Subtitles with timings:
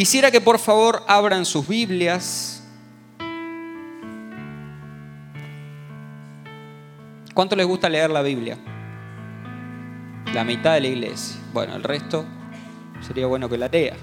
[0.00, 2.62] Quisiera que por favor abran sus Biblias.
[7.34, 8.56] ¿Cuánto les gusta leer la Biblia?
[10.32, 11.38] La mitad de la iglesia.
[11.52, 12.24] Bueno, el resto
[13.06, 13.94] sería bueno que la lea.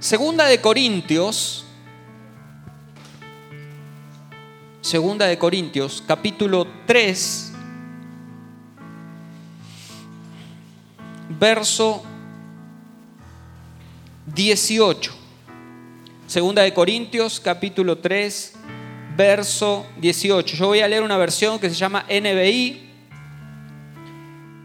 [0.00, 1.64] Segunda de Corintios,
[4.80, 7.53] Segunda de Corintios, capítulo 3,
[11.44, 12.02] verso
[14.34, 15.12] 18.
[16.26, 18.54] Segunda de Corintios, capítulo 3,
[19.14, 20.56] verso 18.
[20.56, 22.88] Yo voy a leer una versión que se llama NBI,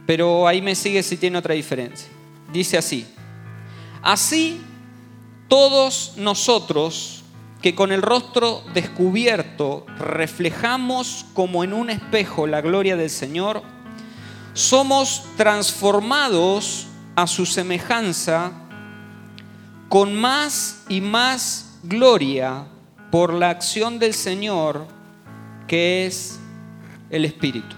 [0.05, 2.07] pero ahí me sigue si tiene otra diferencia.
[2.53, 3.05] Dice así,
[4.02, 4.61] así
[5.49, 7.25] todos nosotros
[7.61, 13.63] que con el rostro descubierto reflejamos como en un espejo la gloria del Señor,
[14.59, 18.51] somos transformados a su semejanza
[19.88, 22.66] con más y más gloria
[23.09, 24.85] por la acción del Señor
[25.66, 26.38] que es
[27.09, 27.73] el Espíritu.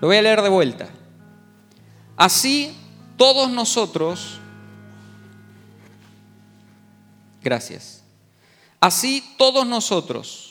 [0.00, 0.88] Lo voy a leer de vuelta.
[2.16, 2.76] Así
[3.16, 4.40] todos nosotros,
[7.42, 8.02] gracias,
[8.80, 10.47] así todos nosotros,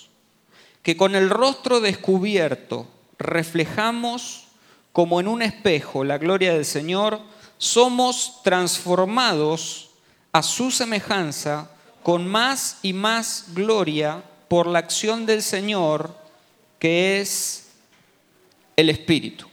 [0.87, 2.87] que con el rostro descubierto
[3.19, 4.45] reflejamos
[4.93, 7.19] como en un espejo la gloria del Señor,
[7.57, 9.89] somos transformados
[10.31, 11.69] a su semejanza
[12.03, 16.15] con más y más gloria por la acción del Señor,
[16.79, 17.67] que es
[18.77, 19.45] el Espíritu.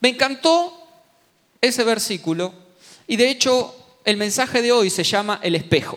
[0.00, 0.84] Me encantó
[1.60, 2.52] ese versículo
[3.06, 3.72] y de hecho
[4.04, 5.96] el mensaje de hoy se llama el espejo.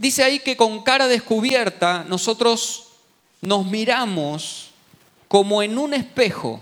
[0.00, 2.86] Dice ahí que con cara descubierta nosotros
[3.42, 4.70] nos miramos
[5.28, 6.58] como en un espejo.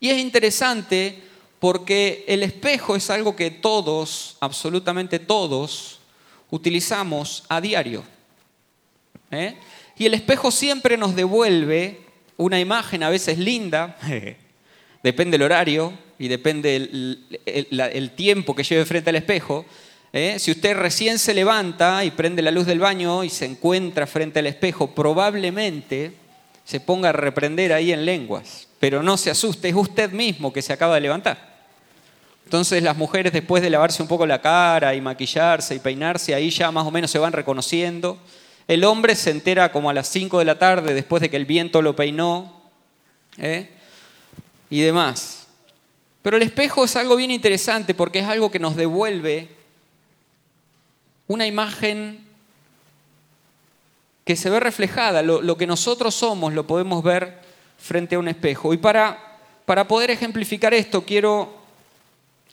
[0.00, 1.22] Y es interesante
[1.60, 6.00] porque el espejo es algo que todos, absolutamente todos,
[6.50, 8.02] utilizamos a diario.
[9.30, 9.54] ¿eh?
[9.96, 12.00] Y el espejo siempre nos devuelve
[12.36, 13.96] una imagen a veces linda,
[15.04, 19.64] depende el horario y depende el, tiempo que lleve frente al espejo.
[20.12, 20.38] ¿Eh?
[20.38, 24.38] Si usted recién se levanta y prende la luz del baño y se encuentra frente
[24.38, 26.12] al espejo, probablemente
[26.64, 30.62] se ponga a reprender ahí en lenguas, pero no se asuste, es usted mismo que
[30.62, 31.50] se acaba de levantar.
[32.44, 36.50] Entonces las mujeres después de lavarse un poco la cara y maquillarse y peinarse, ahí
[36.50, 38.18] ya más o menos se van reconociendo.
[38.66, 41.44] El hombre se entera como a las 5 de la tarde después de que el
[41.46, 42.60] viento lo peinó.
[43.38, 43.68] ¿eh?
[44.70, 45.48] y demás.
[46.22, 49.48] Pero el espejo es algo bien interesante porque es algo que nos devuelve
[51.30, 52.26] una imagen
[54.24, 57.38] que se ve reflejada, lo, que nosotros somos lo podemos ver
[57.78, 58.74] frente a un espejo.
[58.74, 61.54] Y para, para poder ejemplificar esto quiero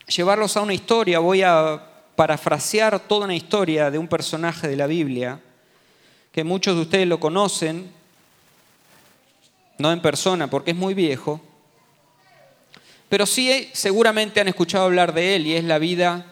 [0.06, 1.82] llevarlos a una historia, voy a
[2.16, 5.40] parafrasear toda una historia de un personaje de la Biblia,
[6.32, 7.92] que muchos de ustedes lo conocen,
[9.80, 11.42] no en persona porque es muy viejo,
[13.10, 16.28] pero sí seguramente han escuchado hablar de él y es la vida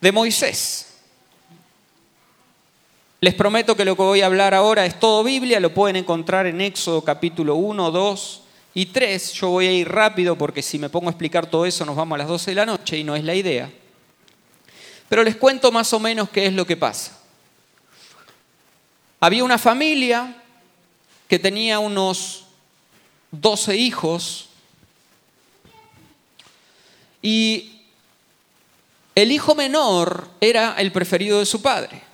[0.00, 0.87] de Moisés.
[3.20, 6.46] Les prometo que lo que voy a hablar ahora es todo Biblia, lo pueden encontrar
[6.46, 8.42] en Éxodo capítulo 1, 2
[8.74, 9.32] y 3.
[9.32, 12.14] Yo voy a ir rápido porque si me pongo a explicar todo eso nos vamos
[12.14, 13.72] a las 12 de la noche y no es la idea.
[15.08, 17.18] Pero les cuento más o menos qué es lo que pasa.
[19.18, 20.36] Había una familia
[21.26, 22.44] que tenía unos
[23.32, 24.48] 12 hijos
[27.20, 27.82] y
[29.16, 32.07] el hijo menor era el preferido de su padre.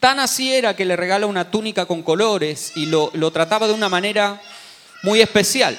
[0.00, 3.88] Tan así era que le regala una túnica con colores y lo, trataba de una
[3.88, 4.40] manera
[5.02, 5.76] muy especial.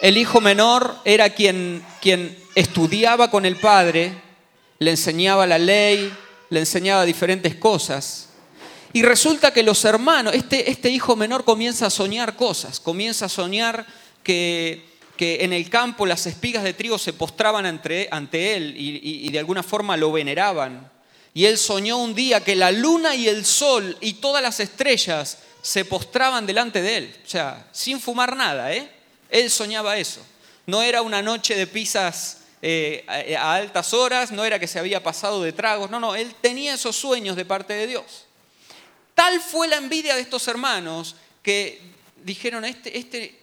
[0.00, 4.12] El hijo menor era quien, quien estudiaba con el padre,
[4.78, 6.12] le enseñaba la ley,
[6.50, 8.28] le enseñaba diferentes cosas.
[8.92, 13.28] Y resulta que los hermanos, este, este hijo menor comienza a soñar cosas, comienza a
[13.28, 13.86] soñar
[14.22, 19.38] que que en el campo las espigas de trigo se postraban ante, él y, de
[19.38, 20.90] alguna forma lo veneraban.
[21.36, 25.36] Y él soñó un día que la luna y el sol y todas las estrellas
[25.60, 27.16] se postraban delante de él.
[27.26, 28.90] O sea, sin fumar nada, ¿eh?
[29.28, 30.22] Él soñaba eso.
[30.64, 33.04] No era una noche de pizzas eh,
[33.38, 36.72] a altas horas, no era que se había pasado de tragos, no, no, él tenía
[36.72, 38.24] esos sueños de parte de Dios.
[39.14, 41.82] Tal fue la envidia de estos hermanos que
[42.24, 43.38] dijeron, este, este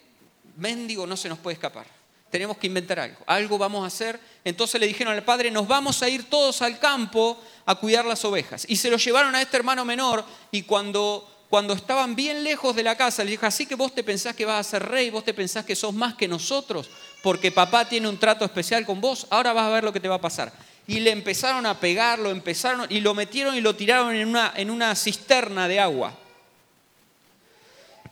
[0.57, 1.85] mendigo no se nos puede escapar.
[2.33, 4.19] Tenemos que inventar algo, algo vamos a hacer.
[4.43, 8.25] Entonces le dijeron al padre, nos vamos a ir todos al campo a cuidar las
[8.25, 8.65] ovejas.
[8.67, 12.81] Y se lo llevaron a este hermano menor y cuando, cuando estaban bien lejos de
[12.81, 15.23] la casa, le dijo, así que vos te pensás que vas a ser rey, vos
[15.23, 16.89] te pensás que sos más que nosotros,
[17.21, 20.07] porque papá tiene un trato especial con vos, ahora vas a ver lo que te
[20.07, 20.51] va a pasar.
[20.87, 24.53] Y le empezaron a pegar, lo empezaron y lo metieron y lo tiraron en una,
[24.55, 26.17] en una cisterna de agua.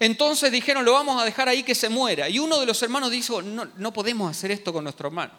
[0.01, 2.27] Entonces dijeron, lo vamos a dejar ahí que se muera.
[2.27, 5.31] Y uno de los hermanos dijo, no, no podemos hacer esto con nuestro hermano.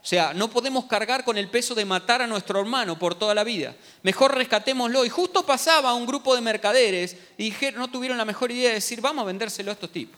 [0.00, 3.34] O sea, no podemos cargar con el peso de matar a nuestro hermano por toda
[3.34, 3.74] la vida.
[4.04, 5.04] Mejor rescatémoslo.
[5.04, 8.76] Y justo pasaba un grupo de mercaderes y dijeron, no tuvieron la mejor idea de
[8.76, 10.16] decir, vamos a vendérselo a estos tipos.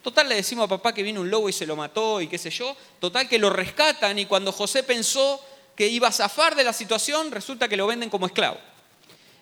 [0.00, 2.38] Total, le decimos a papá que vino un lobo y se lo mató y qué
[2.38, 2.76] sé yo.
[3.00, 5.44] Total, que lo rescatan y cuando José pensó
[5.74, 8.58] que iba a zafar de la situación, resulta que lo venden como esclavo.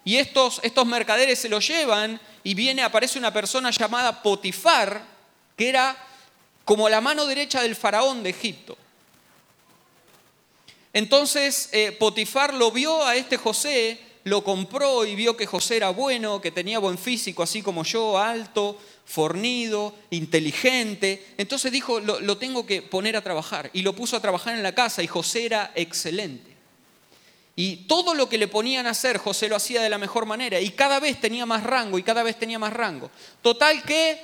[0.05, 5.03] Y estos, estos mercaderes se lo llevan y viene, aparece una persona llamada Potifar,
[5.57, 5.97] que era
[6.65, 8.77] como la mano derecha del faraón de Egipto.
[10.93, 15.91] Entonces eh, Potifar lo vio a este José, lo compró y vio que José era
[15.91, 21.35] bueno, que tenía buen físico, así como yo, alto, fornido, inteligente.
[21.37, 23.71] Entonces dijo, lo tengo que poner a trabajar.
[23.73, 26.54] Y lo puso a trabajar en la casa y José era excelente.
[27.57, 30.61] Y todo lo que le ponían a hacer, José lo hacía de la mejor manera.
[30.61, 33.11] Y cada vez tenía más rango y cada vez tenía más rango.
[33.43, 34.21] Total que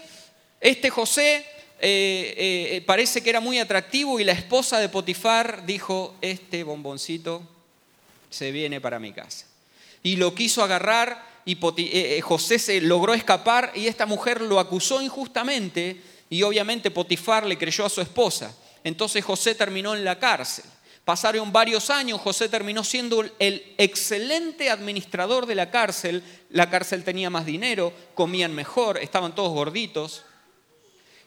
[0.60, 1.46] este José
[1.80, 7.42] eh, eh, parece que era muy atractivo y la esposa de Potifar dijo, este bomboncito
[8.28, 9.46] se viene para mi casa.
[10.02, 15.00] Y lo quiso agarrar y eh, José se logró escapar y esta mujer lo acusó
[15.00, 18.54] injustamente y obviamente Potifar le creyó a su esposa.
[18.84, 20.64] Entonces José terminó en la cárcel.
[21.10, 26.22] Pasaron varios años, José terminó siendo el excelente administrador de la cárcel.
[26.50, 30.22] La cárcel tenía más dinero, comían mejor, estaban todos gorditos.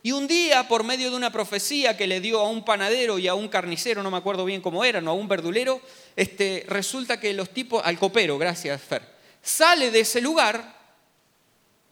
[0.02, 3.28] Y un día, por medio de una profecía que le dio a un panadero y
[3.28, 5.82] a un carnicero, no me acuerdo bien cómo eran, o a un verdulero,
[6.16, 9.06] este, resulta que los tipos, al copero, gracias Fer,
[9.42, 10.78] sale de ese lugar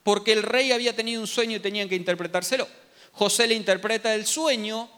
[0.02, 2.70] porque el rey había tenido un sueño y tenían que interpretárselo.
[3.12, 4.90] José le interpreta el sueño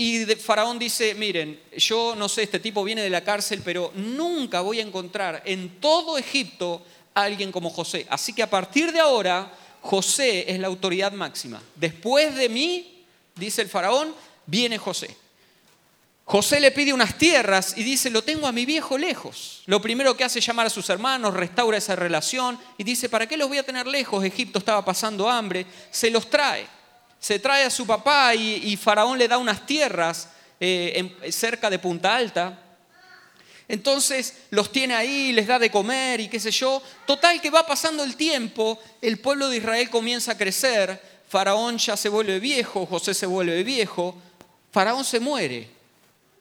[0.00, 4.62] y Faraón dice, miren, yo no sé, este tipo viene de la cárcel, pero nunca
[4.62, 6.82] voy a encontrar en todo Egipto
[7.12, 8.06] a alguien como José.
[8.08, 9.52] Así que a partir de ahora,
[9.82, 11.62] José es la autoridad máxima.
[11.76, 13.04] Después de mí,
[13.34, 14.14] dice el Faraón,
[14.46, 15.14] viene José.
[16.24, 19.64] José le pide unas tierras y dice, lo tengo a mi viejo lejos.
[19.66, 23.26] Lo primero que hace es llamar a sus hermanos, restaura esa relación y dice, ¿para
[23.26, 24.24] qué los voy a tener lejos?
[24.24, 26.79] Egipto estaba pasando hambre, se los trae
[27.20, 32.16] se trae a su papá y, Faraón le da unas tierras eh, cerca de Punta
[32.16, 32.58] Alta.
[33.68, 36.82] Entonces los tiene ahí, les da de comer y qué sé yo.
[37.06, 41.96] Total que va pasando el tiempo, el pueblo de Israel comienza a crecer, Faraón ya
[41.96, 44.16] se vuelve viejo, José se vuelve viejo,
[44.72, 45.70] Faraón se muere,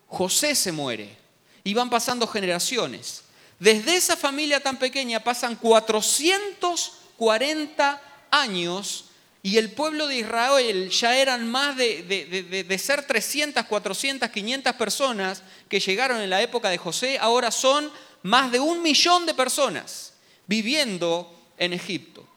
[0.07, 1.15] José se muere
[1.63, 3.21] y van pasando generaciones.
[3.59, 8.01] Desde esa familia tan pequeña pasan 440
[8.31, 9.08] años
[9.41, 15.79] y el pueblo de Israel ya eran más de, ser 300, 400, 500 personas que
[15.79, 17.89] llegaron en la época de José, ahora son
[18.21, 20.13] más de un millón de personas
[20.45, 22.27] viviendo en Egipto.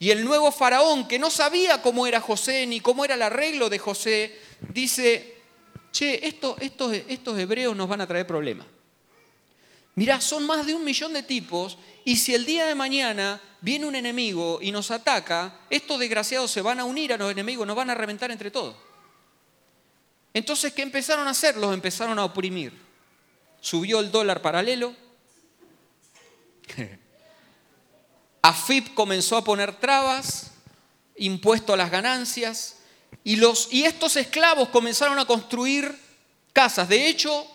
[0.00, 3.68] Y el nuevo faraón, que no sabía cómo era José ni cómo era el arreglo
[3.68, 4.36] de José,
[4.72, 5.36] dice,
[5.92, 8.66] che, estos, estos hebreos nos van a traer problemas.
[9.98, 13.84] Mirá, son más de un millón de tipos y si el día de mañana viene
[13.84, 17.74] un enemigo y nos ataca, estos desgraciados se van a unir a los enemigos, nos
[17.74, 18.76] van a reventar entre todos.
[20.32, 21.56] Entonces, ¿qué empezaron a hacer?
[21.56, 22.72] Los empezaron a oprimir.
[23.60, 24.94] Subió el dólar paralelo.
[28.42, 30.52] AFIP comenzó a poner trabas,
[31.16, 32.76] impuesto a las ganancias,
[33.24, 35.92] y, los, y estos esclavos comenzaron a construir
[36.52, 36.88] casas.
[36.88, 37.50] De hecho,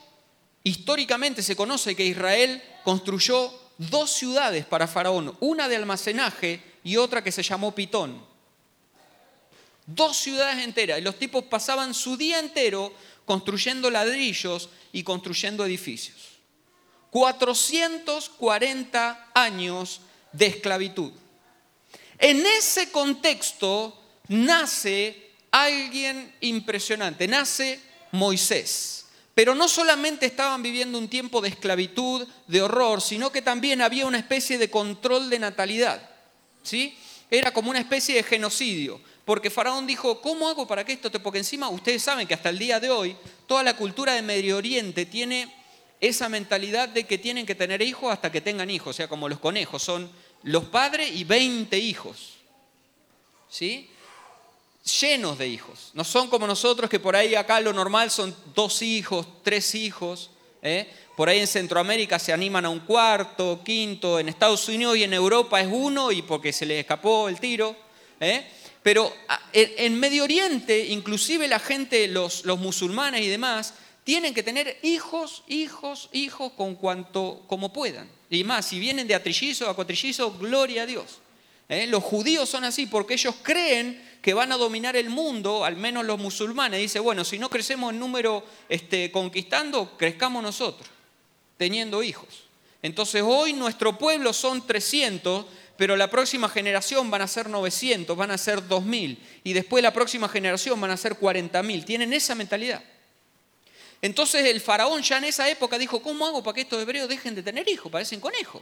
[0.63, 7.23] Históricamente se conoce que Israel construyó dos ciudades para Faraón, una de almacenaje y otra
[7.23, 8.25] que se llamó Pitón.
[9.85, 10.97] Dos ciudades enteras.
[10.99, 12.93] Y los tipos pasaban su día entero
[13.25, 16.33] construyendo ladrillos y construyendo edificios.
[17.09, 20.01] 440 años
[20.31, 21.11] de esclavitud.
[22.17, 27.79] En ese contexto nace alguien impresionante, nace
[28.11, 29.02] Moisés.
[29.35, 34.05] Pero no solamente estaban viviendo un tiempo de esclavitud, de horror, sino que también había
[34.05, 36.09] una especie de control de natalidad.
[36.61, 36.95] ¿sí?
[37.31, 39.01] Era como una especie de genocidio.
[39.25, 41.19] Porque Faraón dijo, ¿cómo hago para que esto te...
[41.19, 43.15] Porque encima ustedes saben que hasta el día de hoy
[43.47, 45.51] toda la cultura de Medio Oriente tiene
[45.99, 48.89] esa mentalidad de que tienen que tener hijos hasta que tengan hijos.
[48.89, 50.11] O sea, como los conejos, son
[50.43, 52.33] los padres y 20 hijos.
[53.49, 53.89] ¿Sí?
[54.83, 55.91] Llenos de hijos.
[55.93, 60.31] No son como nosotros que por ahí acá lo normal son dos hijos, tres hijos.
[60.61, 60.87] ¿eh?
[61.15, 65.13] Por ahí en Centroamérica se animan a un cuarto, quinto, en Estados Unidos y en
[65.13, 67.75] Europa es uno y porque se les escapó el tiro.
[68.19, 68.45] ¿eh?
[68.81, 69.13] Pero
[69.53, 73.73] en Medio Oriente, inclusive la gente, los, los musulmanes y demás,
[74.03, 78.09] tienen que tener hijos, hijos, hijos con cuanto como puedan.
[78.29, 81.19] Y más, si vienen de atrillizo a cuatrillizo, gloria a Dios.
[81.69, 81.87] ¿eh?
[81.87, 86.05] Los judíos son así porque ellos creen que van a dominar el mundo, al menos
[86.05, 86.79] los musulmanes.
[86.79, 90.89] Dice, bueno, si no crecemos en número este, conquistando, crezcamos nosotros,
[91.57, 92.45] teniendo hijos.
[92.81, 98.31] Entonces hoy nuestro pueblo son 300, pero la próxima generación van a ser 900, van
[98.31, 101.83] a ser 2000, y después la próxima generación van a ser 40.000.
[101.83, 102.81] Tienen esa mentalidad.
[104.01, 107.35] Entonces el faraón ya en esa época dijo, ¿cómo hago para que estos hebreos dejen
[107.35, 107.91] de tener hijos?
[107.91, 108.61] Parecen conejos.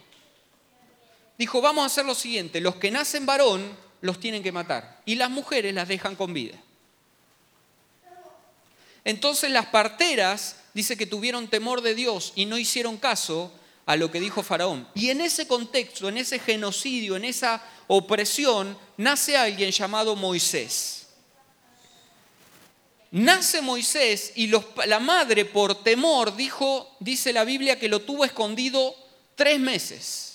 [1.37, 5.15] Dijo, vamos a hacer lo siguiente, los que nacen varón los tienen que matar y
[5.15, 6.57] las mujeres las dejan con vida.
[9.03, 13.51] Entonces las parteras dice que tuvieron temor de Dios y no hicieron caso
[13.85, 14.87] a lo que dijo Faraón.
[14.93, 21.07] Y en ese contexto, en ese genocidio, en esa opresión, nace alguien llamado Moisés.
[23.11, 24.47] Nace Moisés y
[24.85, 28.95] la madre por temor dijo, dice la Biblia, que lo tuvo escondido
[29.35, 30.30] tres meses.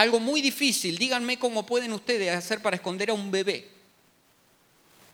[0.00, 0.96] Algo muy difícil.
[0.96, 3.68] Díganme cómo pueden ustedes hacer para esconder a un bebé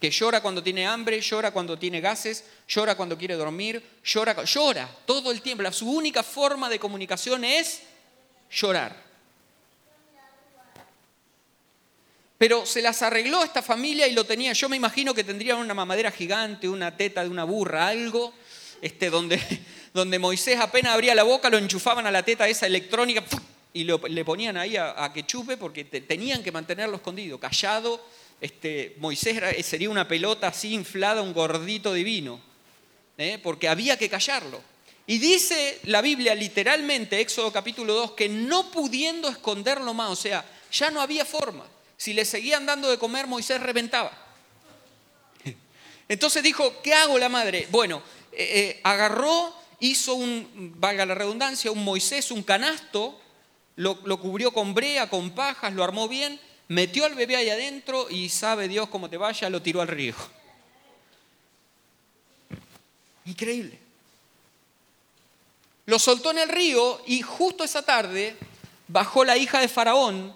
[0.01, 4.89] que llora cuando tiene hambre, llora cuando tiene gases, llora cuando quiere dormir, llora, llora
[5.05, 5.69] todo el tiempo.
[5.73, 7.83] Su única forma de comunicación es
[8.49, 8.95] llorar.
[12.39, 14.53] Pero se las arregló esta familia y lo tenía.
[14.53, 18.33] Yo me imagino que tendrían una mamadera gigante, una teta de una burra, algo,
[18.81, 19.43] este, donde,
[19.93, 23.25] donde Moisés apenas abría la boca, lo enchufaban a la teta esa electrónica
[23.77, 28.01] y le ponían ahí a, que chupe porque tenían que mantenerlo escondido, callado.
[28.41, 32.41] Este, Moisés sería una pelota así inflada, un gordito divino,
[33.19, 33.39] ¿eh?
[33.43, 34.61] porque había que callarlo.
[35.07, 40.45] Y dice la Biblia literalmente, Éxodo capítulo 2, que no pudiendo esconderlo más, o sea,
[40.73, 41.65] ya no había forma
[41.97, 44.13] si le seguían dando de comer, Moisés reventaba.
[46.09, 47.67] Entonces dijo, ¿qué hago la madre?
[47.71, 48.03] Bueno,
[48.33, 53.21] eh, eh, agarró, hizo un, valga la redundancia, un Moisés, un canasto,
[53.77, 58.29] lo, cubrió con brea, con pajas, lo armó bien, metió al bebé ahí adentro y
[58.29, 60.15] sabe Dios cómo te vaya, lo tiró al río.
[63.27, 63.79] Increíble.
[65.85, 68.37] Lo soltó en el río y justo esa tarde
[68.89, 70.33] bajó la hija de Faraón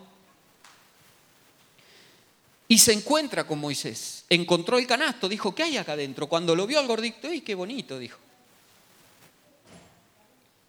[2.68, 4.24] y se encuentra con Moisés.
[4.28, 6.28] Encontró el canasto, dijo, ¿qué hay acá adentro?
[6.28, 7.98] Cuando lo vio al gordito, ¡ay, qué bonito!
[7.98, 8.18] dijo.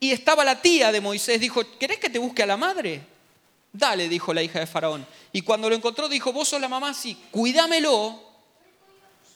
[0.03, 3.01] Y estaba la tía de Moisés, dijo, ¿querés que te busque a la madre?
[3.71, 5.05] Dale, dijo la hija de Faraón.
[5.31, 8.19] Y cuando lo encontró, dijo, vos sos la mamá, sí, cuídamelo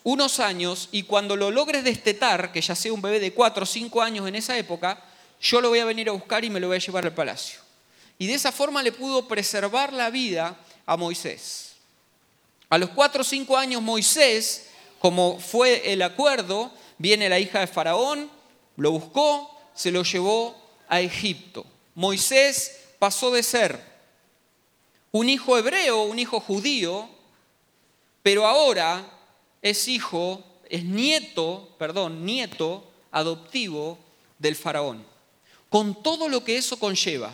[0.01, 3.67] unos años y cuando lo logres destetar, que ya sea un bebé de cuatro o
[3.67, 5.03] cinco años en esa época,
[5.39, 7.59] yo lo voy a venir a buscar y me lo voy a llevar al palacio.
[8.17, 10.57] Y de esa forma le pudo preservar la vida
[10.87, 11.75] a Moisés.
[12.69, 17.67] A los cuatro o cinco años Moisés, como fue el acuerdo, viene la hija de
[17.67, 18.31] Faraón,
[18.77, 20.55] lo buscó, se lo llevó
[20.87, 21.65] a Egipto.
[21.93, 23.79] Moisés pasó de ser
[25.11, 27.07] un hijo hebreo, un hijo judío,
[28.23, 29.05] pero ahora
[29.61, 33.97] es hijo, es nieto, perdón, nieto adoptivo
[34.39, 35.05] del faraón,
[35.69, 37.33] con todo lo que eso conlleva.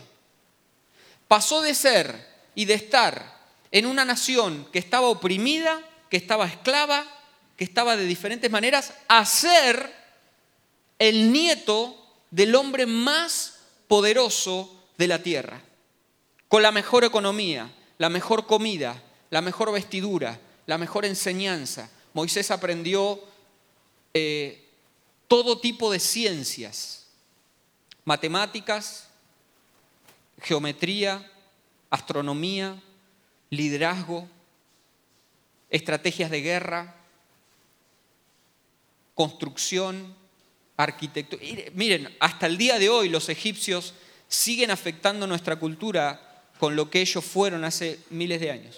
[1.28, 3.40] Pasó de ser y de estar
[3.72, 7.06] en una nación que estaba oprimida, que estaba esclava,
[7.56, 9.96] que estaba de diferentes maneras, a ser
[11.00, 12.01] el nieto
[12.32, 15.62] del hombre más poderoso de la tierra,
[16.48, 21.90] con la mejor economía, la mejor comida, la mejor vestidura, la mejor enseñanza.
[22.14, 23.20] Moisés aprendió
[24.14, 24.68] eh,
[25.28, 27.08] todo tipo de ciencias,
[28.06, 29.10] matemáticas,
[30.42, 31.32] geometría,
[31.90, 32.82] astronomía,
[33.50, 34.28] liderazgo,
[35.70, 36.96] estrategias de guerra,
[39.16, 40.16] construcción,
[40.84, 41.42] arquitectura.
[41.74, 43.94] Miren, hasta el día de hoy los egipcios
[44.28, 48.78] siguen afectando nuestra cultura con lo que ellos fueron hace miles de años.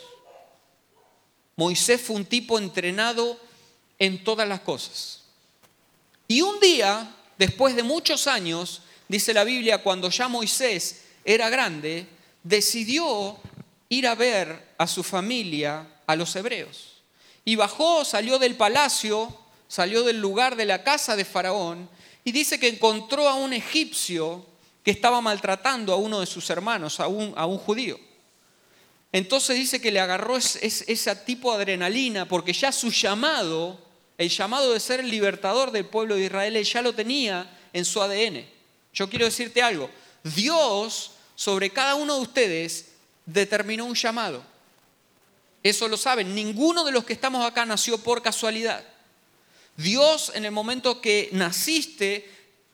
[1.55, 3.39] Moisés fue un tipo entrenado
[3.99, 5.21] en todas las cosas.
[6.27, 12.07] Y un día, después de muchos años, dice la Biblia, cuando ya Moisés era grande,
[12.43, 13.37] decidió
[13.89, 17.01] ir a ver a su familia, a los hebreos.
[17.45, 19.42] Y bajó, salió del palacio,
[19.73, 21.89] salió del lugar de la casa de Faraón
[22.23, 24.45] y dice que encontró a un egipcio
[24.83, 27.99] que estaba maltratando a uno de sus hermanos, a un, a un judío.
[29.11, 33.79] entonces dice que le agarró ese tipo de adrenalina, porque ya su llamado,
[34.19, 37.99] el llamado de ser el libertador del pueblo de Israel, ya lo tenía en su
[37.99, 38.45] ADN.
[38.93, 39.89] Yo quiero decirte algo,
[40.23, 42.89] Dios sobre cada uno de ustedes
[43.25, 44.43] determinó un llamado.
[45.63, 48.92] Eso lo saben, ninguno de los que estamos acá nació por casualidad.
[49.77, 52.29] Dios en el momento que naciste,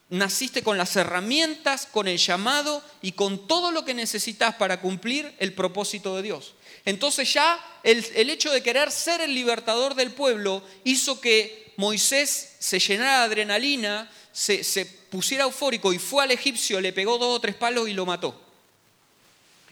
[0.09, 5.33] naciste con las herramientas, con el llamado y con todo lo que necesitas para cumplir
[5.39, 6.55] el propósito de Dios.
[6.85, 12.79] Entonces ya el, hecho de querer ser el libertador del pueblo hizo que Moisés se
[12.79, 17.41] llenara de adrenalina, se, se pusiera eufórico y fue al egipcio, le pegó dos o
[17.41, 18.39] tres palos y lo mató.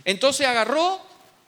[0.05, 1.01] Entonces agarró,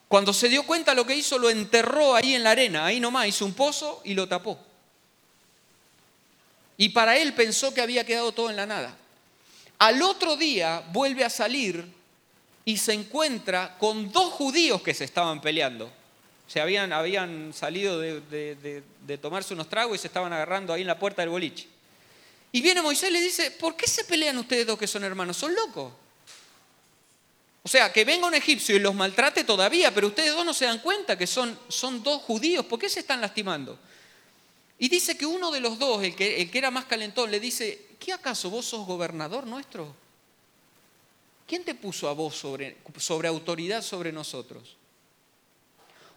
[0.10, 3.28] cuando se dio cuenta lo que hizo, lo enterró ahí en la arena, ahí nomás,
[3.28, 4.69] hizo un pozo y lo tapó.
[6.80, 8.96] Y para él pensó que había quedado todo en la nada.
[9.80, 11.86] Al otro día vuelve a salir
[12.64, 15.92] y se encuentra con dos judíos que se estaban peleando.
[16.48, 18.84] Se habían, habían salido de,
[19.22, 21.68] tomarse unos tragos y se estaban agarrando ahí en la puerta del boliche.
[22.54, 25.36] Y viene Moisés y le dice, ¿por qué se pelean ustedes dos que son hermanos?
[25.36, 25.92] ¿Son locos?
[27.62, 30.64] O sea, que venga un egipcio y los maltrate todavía, pero ustedes dos no se
[30.64, 32.66] dan cuenta que son, son dos judíos.
[32.66, 33.78] ¿Por qué se están lastimando?
[34.80, 38.14] Y dice que uno de los dos, el que, era más calentón, le dice, ¿qué
[38.14, 39.94] acaso vos sos gobernador nuestro?
[41.46, 44.78] ¿Quién te puso a vos sobre, sobre autoridad sobre nosotros?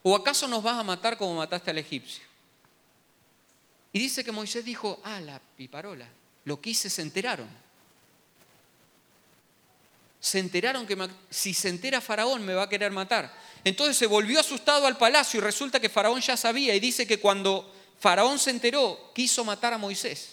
[0.04, 2.22] ¿O acaso nos vas a matar como mataste al egipcio?
[3.92, 6.08] Y dice que Moisés dijo, ah, la piparola,
[6.44, 7.48] lo quise, se enteraron.
[10.20, 10.96] Se enteraron que
[11.30, 13.36] si se entera Faraón me va a querer matar.
[13.64, 17.18] Entonces se volvió asustado al palacio y resulta que Faraón ya sabía y dice que
[17.18, 20.30] cuando Faraón se enteró, quiso matar a Moisés.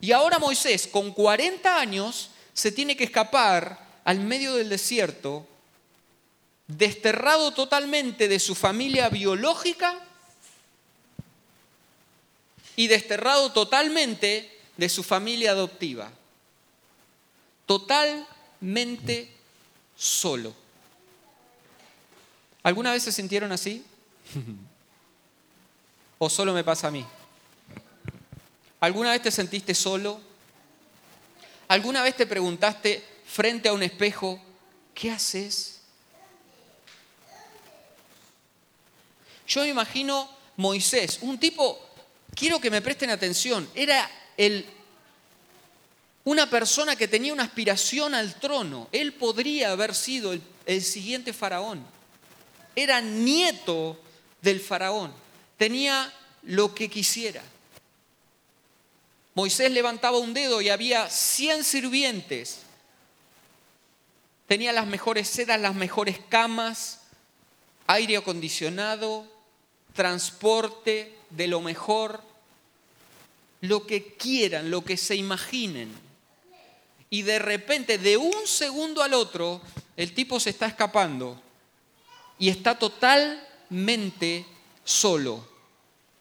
[0.00, 5.46] Y ahora Moisés, con 40 años, se tiene que escapar al medio del desierto,
[6.66, 9.96] desterrado totalmente de su familia biológica
[12.74, 16.10] y desterrado totalmente de su familia adoptiva.
[17.66, 19.30] Totalmente
[19.96, 20.52] solo.
[22.64, 23.84] ¿Alguna vez se sintieron así?
[26.18, 27.04] ¿O solo me pasa a mí?
[28.80, 30.20] ¿Alguna vez te sentiste solo?
[31.68, 34.40] ¿Alguna vez te preguntaste frente a un espejo,
[34.94, 35.80] ¿qué haces?
[39.46, 41.78] Yo me imagino Moisés, un tipo,
[42.34, 44.64] quiero que me presten atención, era el,
[46.24, 48.88] una persona que tenía una aspiración al trono.
[48.90, 51.84] Él podría haber sido el, el siguiente faraón.
[52.74, 53.98] Era nieto
[54.40, 55.25] del faraón
[55.56, 57.42] tenía lo que quisiera.
[59.34, 62.60] Moisés levantaba un dedo y había 100 sirvientes.
[64.46, 67.00] Tenía las mejores sedas, las mejores camas,
[67.86, 69.26] aire acondicionado,
[69.92, 72.22] transporte de lo mejor,
[73.60, 75.92] lo que quieran, lo que se imaginen.
[77.10, 79.60] Y de repente, de un segundo al otro,
[79.96, 81.40] el tipo se está escapando
[82.38, 84.46] y está totalmente
[84.86, 85.46] solo,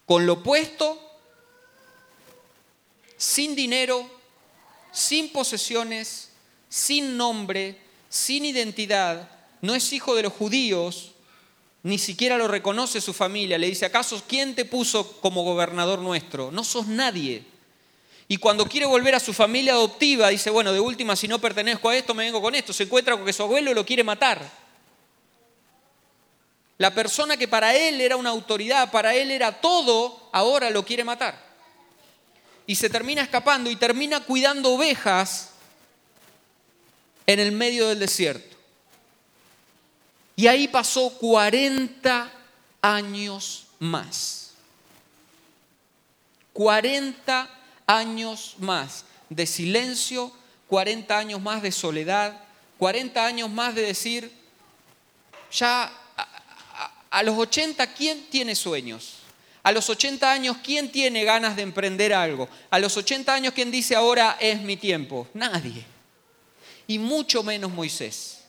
[0.05, 0.99] con lo puesto,
[3.15, 4.09] sin dinero,
[4.91, 6.31] sin posesiones,
[6.67, 9.29] sin nombre, sin identidad,
[9.61, 11.11] no es hijo de los judíos,
[11.83, 13.57] ni siquiera lo reconoce su familia.
[13.57, 16.51] Le dice, ¿acaso quién te puso como gobernador nuestro?
[16.51, 17.43] No sos nadie.
[18.27, 21.89] Y cuando quiere volver a su familia adoptiva, dice, bueno, de última, si no pertenezco
[21.89, 22.73] a esto, me vengo con esto.
[22.73, 24.64] Se encuentra con que su abuelo lo quiere matar.
[26.77, 31.03] La persona que para él era una autoridad, para él era todo, ahora lo quiere
[31.03, 31.39] matar.
[32.67, 35.51] Y se termina escapando y termina cuidando ovejas
[37.25, 38.55] en el medio del desierto.
[40.35, 42.31] Y ahí pasó 40
[42.81, 44.51] años más.
[46.53, 47.49] 40
[47.87, 50.31] años más de silencio,
[50.67, 52.41] 40 años más de soledad,
[52.79, 54.31] 40 años más de decir,
[55.51, 55.91] ya
[57.09, 59.15] a los 80, ¿quién tiene sueños?
[59.63, 62.47] A los 80 años, ¿quién tiene ganas de emprender algo?
[62.69, 65.27] A los 80 años, ¿quién dice ahora es mi tiempo?
[65.33, 65.83] Nadie.
[66.87, 68.43] Y mucho menos Moisés.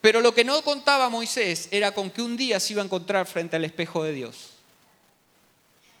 [0.00, 3.26] Pero lo que no contaba Moisés era con que un día se iba a encontrar
[3.26, 4.50] frente al espejo de Dios.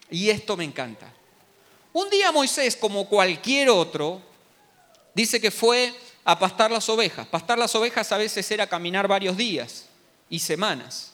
[0.08, 1.12] Y esto me encanta.
[1.92, 4.22] Un día Moisés, como cualquier otro,
[5.12, 5.92] dice que fue
[6.28, 7.24] a pastar las ovejas.
[7.28, 9.86] Pastar las ovejas a veces era caminar varios días
[10.28, 11.12] y semanas.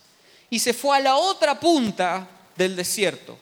[0.49, 3.39] Y se fue a la otra punta del desierto,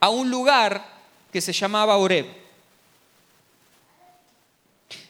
[0.00, 0.84] a un lugar
[1.32, 2.26] que se llamaba Oreb.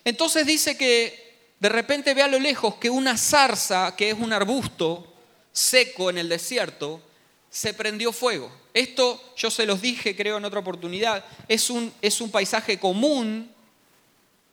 [0.05, 4.35] Entonces dice que de repente ve a lo lejos que una zarza, que es un
[4.35, 5.15] arbusto
[5.51, 7.01] seco en el desierto,
[7.49, 8.53] se prendió fuego.
[8.75, 13.56] Esto yo se los dije, creo, en otra oportunidad, es un, es un paisaje común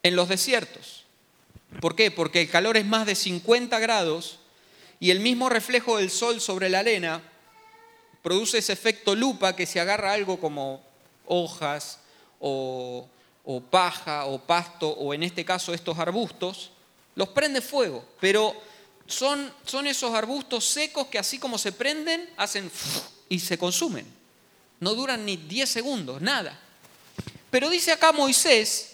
[0.04, 1.06] en los desiertos.
[1.80, 2.12] ¿Por qué?
[2.12, 4.40] Porque el calor es más de 50 grados
[5.00, 7.22] y el mismo reflejo del sol sobre la arena
[8.22, 10.82] produce ese efecto lupa que se agarra algo como
[11.26, 12.00] hojas
[12.40, 13.08] o,
[13.44, 16.72] o paja o pasto o en este caso estos arbustos,
[17.16, 18.56] los prende fuego, pero
[19.06, 22.72] son, son esos arbustos secos que así como se prenden, hacen
[23.30, 24.06] y se consumen.
[24.80, 26.60] No duran ni 10 segundos, nada.
[27.50, 28.93] Pero dice acá Moisés,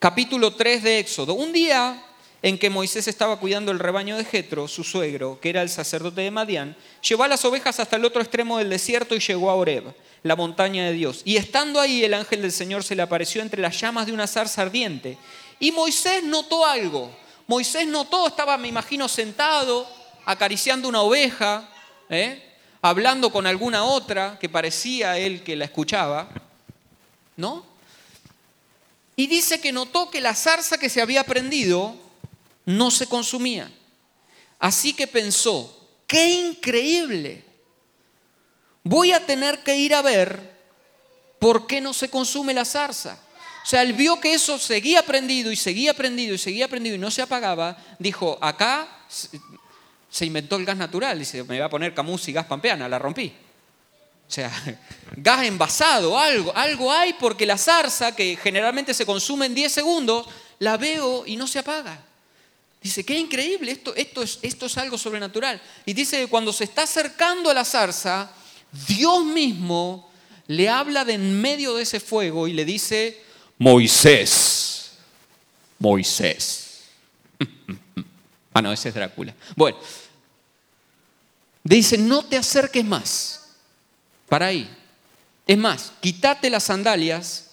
[0.00, 2.02] capítulo 3 de Éxodo, un día
[2.40, 6.22] en que Moisés estaba cuidando el rebaño de Jetro, su suegro, que era el sacerdote
[6.22, 9.54] de Madián, llevó a las ovejas hasta el otro extremo del desierto y llegó a
[9.56, 11.20] Oreb, la montaña de Dios.
[11.26, 14.26] Y estando ahí, el ángel del Señor se le apareció entre las llamas de una
[14.26, 15.18] zarza ardiente.
[15.58, 17.14] Y Moisés notó algo.
[17.46, 19.86] Moisés notó, estaba, me imagino, sentado,
[20.24, 21.68] acariciando una oveja,
[22.08, 22.42] ¿eh?
[22.80, 26.30] hablando con alguna otra que parecía él que la escuchaba,
[27.36, 27.69] ¿no?
[29.20, 31.94] Y dice que notó que la zarza que se había prendido
[32.64, 33.70] no se consumía.
[34.58, 37.44] Así que pensó, qué increíble,
[38.82, 40.56] voy a tener que ir a ver
[41.38, 43.20] por qué no se consume la zarza.
[43.62, 46.98] O sea, él vio que eso seguía prendido y seguía prendido y seguía prendido y
[46.98, 47.76] no se apagaba.
[47.98, 51.18] Dijo, acá se inventó el gas natural.
[51.18, 53.34] Dice, me va a poner camus y gas pampeana, la rompí.
[54.30, 54.52] O sea,
[55.16, 60.26] gas envasado, algo, algo hay porque la zarza, que generalmente se consume en 10 segundos,
[60.60, 62.00] la veo y no se apaga.
[62.80, 65.60] Dice, qué increíble, esto, esto, es, es algo sobrenatural.
[65.84, 68.30] Y dice que cuando se está acercando a la zarza,
[68.86, 70.08] Dios mismo
[70.46, 73.20] le habla de en medio de ese fuego y le dice,
[73.58, 74.92] Moisés,
[75.80, 76.82] Moisés.
[78.54, 79.34] ah, no, ese es Drácula.
[79.56, 79.76] Bueno,
[81.64, 83.39] dice, no te acerques más.
[84.30, 84.70] Para ahí.
[85.44, 87.50] Es más, quítate las sandalias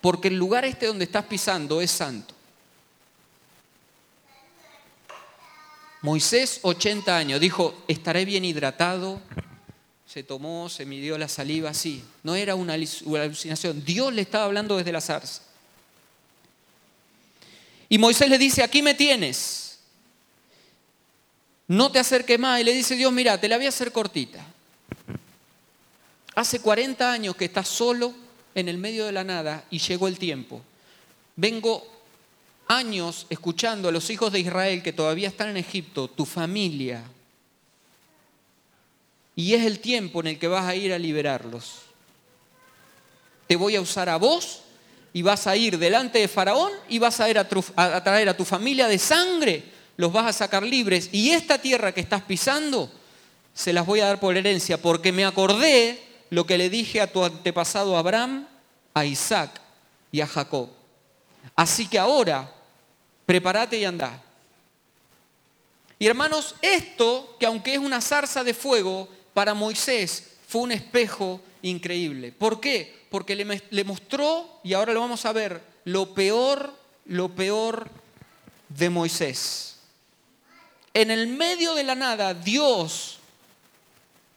[0.00, 2.34] porque el lugar este donde estás pisando es santo.
[6.00, 9.20] Moisés, 80 años, dijo, estaré bien hidratado,
[10.06, 14.78] se tomó, se midió la saliva, sí, no era una alucinación, Dios le estaba hablando
[14.78, 15.42] desde la zarza.
[17.90, 19.78] Y Moisés le dice, aquí me tienes,
[21.68, 24.44] no te acerques más, y le dice Dios, mira, te la voy a hacer cortita.
[26.34, 28.14] Hace 40 años que estás solo
[28.54, 30.62] en el medio de la nada y llegó el tiempo.
[31.36, 31.86] Vengo
[32.68, 37.02] años escuchando a los hijos de Israel que todavía están en Egipto, tu familia,
[39.34, 41.82] y es el tiempo en el que vas a ir a liberarlos.
[43.46, 44.62] Te voy a usar a vos
[45.12, 48.44] y vas a ir delante de Faraón y vas a, ir a, traer a tu
[48.44, 49.64] familia de sangre,
[49.96, 51.10] los vas a sacar libres.
[51.12, 52.90] Y esta tierra que estás pisando,
[53.54, 57.12] se las voy a dar por herencia, porque me acordé lo que le dije a
[57.12, 58.48] tu antepasado Abraham,
[58.94, 59.60] a Isaac
[60.10, 60.70] y a Jacob.
[61.54, 62.50] Así que ahora,
[63.26, 64.18] prepárate y anda.
[65.98, 71.38] Y hermanos, esto, que aunque es una zarza de fuego, para Moisés fue un espejo
[71.60, 72.32] increíble.
[72.32, 73.04] ¿Por qué?
[73.10, 76.72] Porque le, mostró, y ahora lo vamos a ver, lo peor,
[77.04, 77.90] lo peor
[78.70, 79.76] de Moisés.
[80.94, 83.18] En el medio de la nada, Dios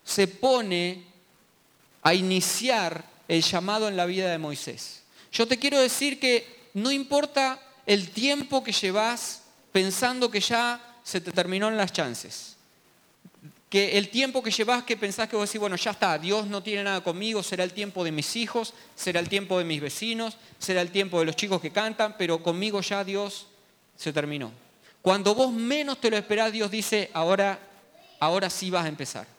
[0.03, 1.14] se pone
[2.05, 5.01] a iniciar el llamado en la vida de Moisés.
[5.31, 9.41] Yo te quiero decir que no importa el tiempo que llevas
[9.71, 12.55] pensando que ya se te terminaron las chances
[13.69, 16.63] que el tiempo que llevas que pensás que vos decís, bueno, ya está, Dios no
[16.63, 20.37] tiene nada conmigo, será el tiempo de mis hijos, será el tiempo de mis vecinos,
[20.59, 23.47] será el tiempo de los chicos que cantan, pero conmigo ya Dios
[23.97, 24.51] se terminó.
[25.01, 27.59] Cuando vos menos te lo esperás, Dios dice, ahora,
[28.19, 29.34] ahora sí vas a empezar.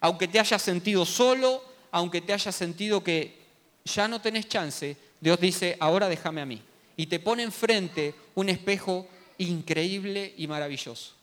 [0.00, 3.38] Aunque te hayas sentido solo, aunque te hayas sentido que
[3.84, 6.62] ya no tenés chance, Dios dice, ahora déjame a mí.
[6.96, 9.06] Y te pone enfrente un espejo
[9.38, 11.14] increíble y maravilloso.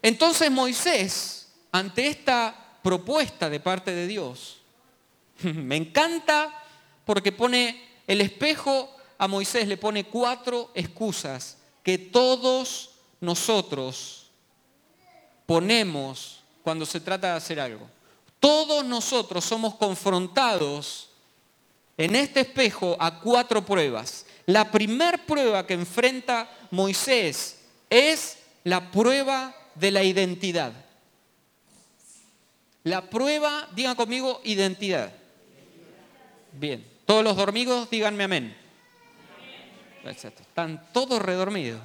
[0.00, 4.58] Entonces Moisés, ante esta propuesta de parte de Dios,
[5.42, 6.62] me encanta
[7.04, 14.30] porque pone el espejo a Moisés, le pone cuatro excusas que todos nosotros
[15.46, 17.88] ponemos cuando se trata de hacer algo.
[18.40, 21.10] Todos nosotros somos confrontados
[21.96, 24.26] en este espejo a cuatro pruebas.
[24.46, 30.72] La primera prueba que enfrenta Moisés es la prueba de la identidad.
[32.84, 35.12] La prueba, digan conmigo, identidad.
[36.52, 36.84] Bien.
[37.06, 38.56] Todos los dormidos, díganme amén.
[40.04, 41.80] Están todos redormidos.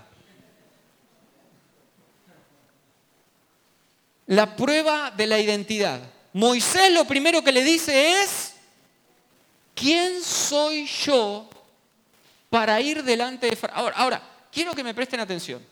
[4.27, 6.01] La prueba de la identidad.
[6.33, 8.53] Moisés lo primero que le dice es,
[9.73, 11.49] ¿quién soy yo
[12.49, 13.93] para ir delante de Faraón?
[13.95, 15.65] Ahora, quiero que me presten atención.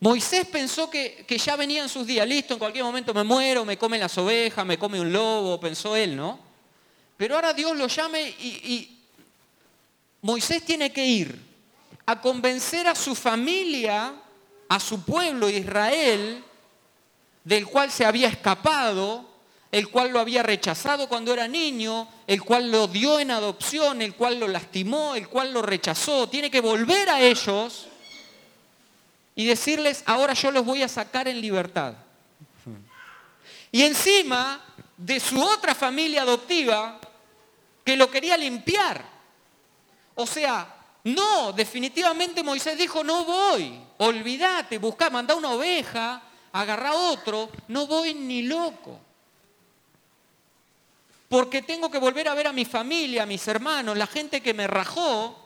[0.00, 4.00] Moisés pensó que, ya venían sus días, listo, en cualquier momento me muero, me comen
[4.00, 6.38] las ovejas, me come un lobo, pensó él, ¿no?
[7.16, 8.98] Pero ahora Dios lo llame y
[10.22, 11.38] Moisés tiene que ir
[12.06, 14.14] a convencer a su familia,
[14.68, 16.44] a su pueblo Israel,
[17.44, 19.26] del cual se había escapado,
[19.70, 24.14] el cual lo había rechazado cuando era niño, el cual lo dio en adopción, el
[24.14, 26.28] cual lo lastimó, el cual lo rechazó.
[26.28, 27.88] Tiene que volver a ellos
[29.34, 31.94] y decirles, ahora yo los voy a sacar en libertad.
[33.70, 34.60] Y encima
[34.96, 36.98] de su otra familia adoptiva
[37.84, 39.04] que lo quería limpiar.
[40.14, 40.77] O sea,
[41.14, 48.14] no, definitivamente Moisés dijo, no voy, olvídate, busca, manda una oveja, agarra otro, no voy
[48.14, 48.98] ni loco.
[51.28, 54.54] Porque tengo que volver a ver a mi familia, a mis hermanos, la gente que
[54.54, 55.36] me rajó,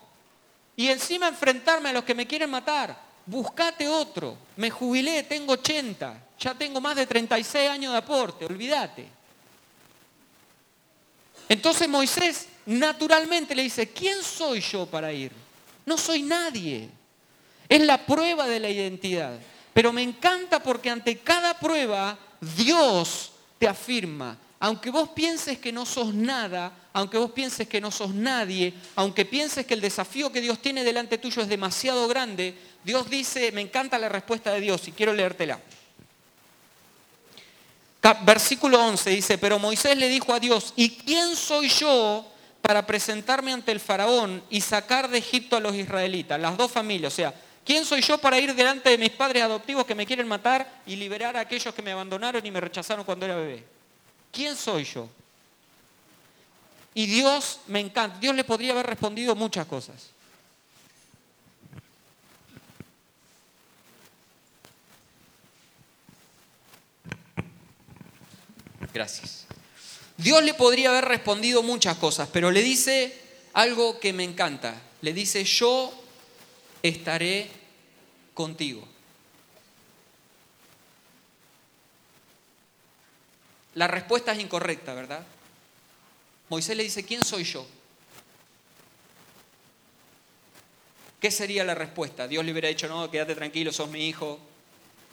[0.76, 4.36] y encima enfrentarme a los que me quieren matar buscate otro.
[4.56, 9.08] Me jubilé, tengo 80, ya tengo más de 36 años de aporte, olvídate.
[11.48, 15.32] Entonces Moisés naturalmente le dice, ¿quién soy yo para ir?
[15.86, 16.88] No soy nadie.
[17.68, 19.38] Es la prueba de la identidad.
[19.72, 22.18] Pero me encanta porque ante cada prueba
[22.56, 27.90] Dios te afirma, aunque vos pienses que no sos nada, aunque vos pienses que no
[27.90, 32.54] sos nadie, aunque pienses que el desafío que Dios tiene delante tuyo es demasiado grande,
[32.84, 35.60] Dios dice, me encanta la respuesta de Dios y quiero leértela.
[38.24, 42.26] Versículo 11 dice, pero Moisés le dijo a Dios, ¿y quién soy yo
[42.62, 46.40] para presentarme ante el faraón y sacar de Egipto a los israelitas?
[46.40, 49.84] Las dos familias, o sea, ¿quién soy yo para ir delante de mis padres adoptivos
[49.84, 53.26] que me quieren matar y liberar a aquellos que me abandonaron y me rechazaron cuando
[53.26, 53.64] era bebé?
[54.30, 55.08] ¿Quién soy yo?
[56.94, 60.10] Y Dios me encanta, Dios le podría haber respondido muchas cosas.
[68.92, 69.46] Gracias.
[70.22, 73.18] Dios le podría haber respondido muchas cosas, pero le dice
[73.54, 74.80] algo que me encanta.
[75.00, 75.92] Le dice, yo
[76.82, 77.50] estaré
[78.34, 78.86] contigo.
[83.74, 85.26] La respuesta es incorrecta, ¿verdad?
[86.48, 87.66] Moisés le dice, ¿quién soy yo?
[91.18, 92.28] ¿Qué sería la respuesta?
[92.28, 94.38] Dios le hubiera dicho, no, quédate tranquilo, sos mi hijo.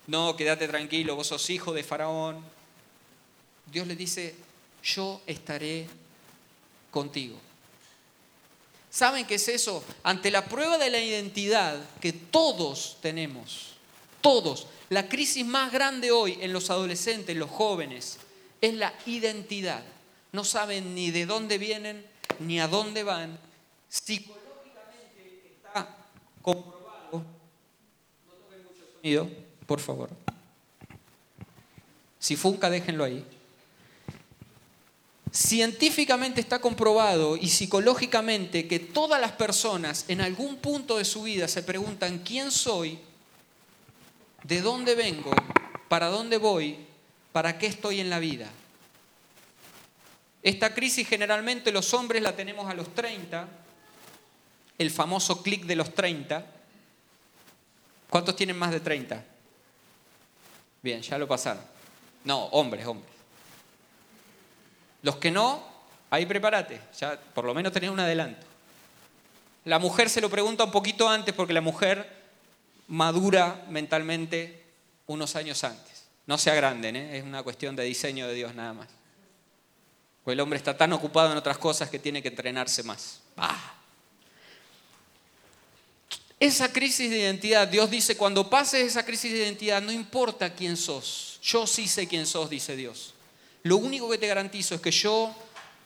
[0.07, 2.43] No, quédate tranquilo, vos sos hijo de Faraón.
[3.67, 4.35] Dios le dice,
[4.83, 5.87] yo estaré
[6.91, 7.37] contigo.
[8.89, 9.83] ¿Saben qué es eso?
[10.03, 13.75] Ante la prueba de la identidad que todos tenemos,
[14.21, 18.17] todos, la crisis más grande hoy en los adolescentes, los jóvenes,
[18.61, 19.83] es la identidad.
[20.31, 22.05] No saben ni de dónde vienen,
[22.39, 23.37] ni a dónde van.
[23.87, 25.95] Psicológicamente está
[26.41, 27.23] comprobado.
[28.25, 29.29] No toquen mucho sonido,
[29.67, 30.09] por favor.
[32.17, 33.23] Si funca, déjenlo ahí.
[35.31, 41.47] Científicamente está comprobado y psicológicamente que todas las personas en algún punto de su vida
[41.47, 42.99] se preguntan quién soy,
[44.43, 45.31] de dónde vengo,
[45.87, 46.77] para dónde voy,
[47.31, 48.49] para qué estoy en la vida.
[50.41, 53.47] Esta crisis generalmente los hombres la tenemos a los 30,
[54.79, 56.45] el famoso clic de los 30.
[58.09, 59.23] ¿Cuántos tienen más de 30?
[60.81, 61.61] Bien, ya lo pasaron.
[62.23, 63.18] No, hombres, hombres.
[65.01, 65.63] Los que no,
[66.09, 68.45] ahí prepárate, ya por lo menos tenés un adelanto.
[69.65, 72.09] La mujer se lo pregunta un poquito antes porque la mujer
[72.87, 74.63] madura mentalmente
[75.07, 76.05] unos años antes.
[76.25, 77.17] No se agranden, ¿eh?
[77.17, 78.87] es una cuestión de diseño de Dios nada más.
[80.23, 83.21] Pues el hombre está tan ocupado en otras cosas que tiene que entrenarse más.
[83.37, 83.73] Ah.
[86.39, 90.77] Esa crisis de identidad, Dios dice, cuando pases esa crisis de identidad, no importa quién
[90.77, 93.13] sos, yo sí sé quién sos, dice Dios.
[93.63, 95.33] Lo único que te garantizo es que yo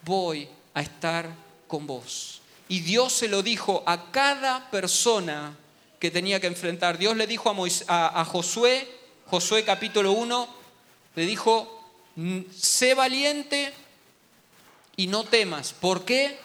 [0.04, 1.28] voy a estar
[1.66, 2.40] con vos.
[2.68, 5.56] Y Dios se lo dijo a cada persona
[5.98, 6.98] que tenía que enfrentar.
[6.98, 7.54] Dios le dijo
[7.88, 8.88] a, Josué,
[9.26, 10.48] Josué capítulo 1,
[11.16, 11.82] le dijo,
[12.56, 13.72] sé valiente
[14.96, 15.72] y no temas.
[15.72, 16.38] ¿Por qué?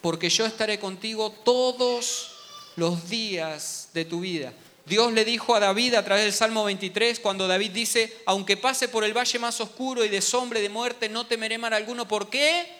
[0.00, 2.32] Porque yo estaré contigo todos
[2.76, 4.52] los días de tu vida.
[4.92, 8.88] Dios le dijo a David a través del Salmo 23, cuando David dice, aunque pase
[8.88, 12.06] por el valle más oscuro y de sombra y de muerte, no temeré mal alguno.
[12.06, 12.70] ¿Por qué?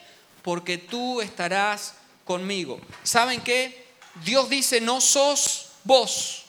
[0.42, 1.94] Porque tú estarás
[2.26, 2.78] conmigo.
[3.02, 3.86] ¿Saben qué?
[4.26, 6.42] Dios dice, no sos vos.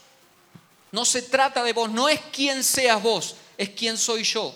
[0.91, 4.53] No se trata de vos, no es quién seas vos, es quién soy yo.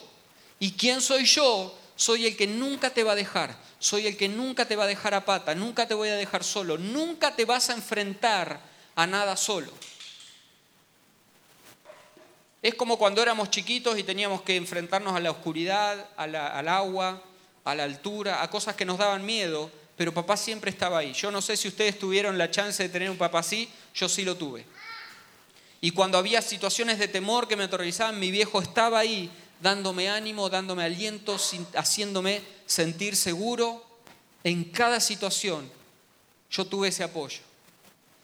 [0.60, 1.74] ¿Y quién soy yo?
[1.96, 4.88] Soy el que nunca te va a dejar, soy el que nunca te va a
[4.88, 8.60] dejar a pata, nunca te voy a dejar solo, nunca te vas a enfrentar
[8.94, 9.72] a nada solo.
[12.62, 17.22] Es como cuando éramos chiquitos y teníamos que enfrentarnos a la oscuridad, al agua,
[17.64, 21.14] a la altura, a cosas que nos daban miedo, pero papá siempre estaba ahí.
[21.14, 24.24] Yo no sé si ustedes tuvieron la chance de tener un papá así, yo sí
[24.24, 24.66] lo tuve.
[25.82, 29.30] Y cuando había situaciones de temor que me aterrorizaban, mi viejo estaba ahí
[29.62, 31.38] dándome ánimo, dándome aliento,
[31.76, 33.86] haciéndome sentir seguro.
[34.44, 35.70] En cada situación
[36.50, 37.40] yo tuve ese apoyo.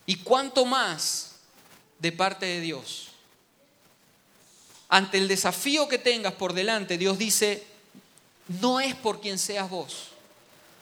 [0.06, 1.36] Y cuánto más
[2.00, 3.13] de parte de Dios.
[4.94, 7.66] Ante el desafío que tengas por delante, Dios dice,
[8.62, 10.10] no es por quien seas vos.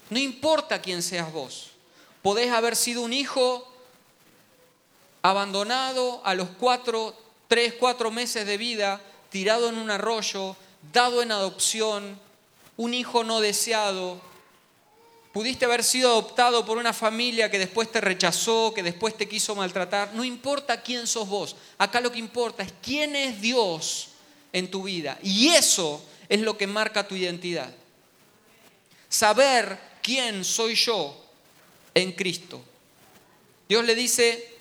[0.09, 1.71] No importa quién seas vos.
[2.21, 3.73] Podés haber sido un hijo
[5.21, 7.15] abandonado a los cuatro,
[7.47, 10.57] tres, cuatro meses de vida, tirado en un arroyo,
[10.91, 12.19] dado en adopción,
[12.75, 14.19] un hijo no deseado.
[15.31, 19.55] Pudiste haber sido adoptado por una familia que después te rechazó, que después te quiso
[19.55, 20.13] maltratar.
[20.13, 21.55] No importa quién sos vos.
[21.77, 24.09] Acá lo que importa es quién es Dios
[24.51, 25.17] en tu vida.
[25.23, 27.73] Y eso es lo que marca tu identidad.
[29.07, 31.25] Saber quién soy yo
[31.93, 32.61] en Cristo.
[33.69, 34.57] Dios le dice,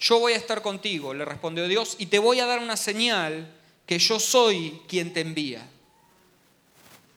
[0.00, 3.52] yo voy a estar contigo, le respondió Dios, y te voy a dar una señal
[3.86, 5.64] que yo soy quien te envía.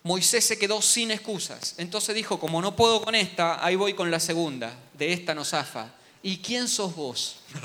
[0.03, 1.75] Moisés se quedó sin excusas.
[1.77, 4.77] Entonces dijo, como no puedo con esta, ahí voy con la segunda.
[4.93, 5.93] De esta no zafa.
[6.21, 7.37] ¿Y quién sos vos?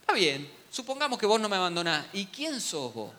[0.00, 2.06] Está bien, supongamos que vos no me abandonás.
[2.12, 3.12] ¿Y quién sos vos?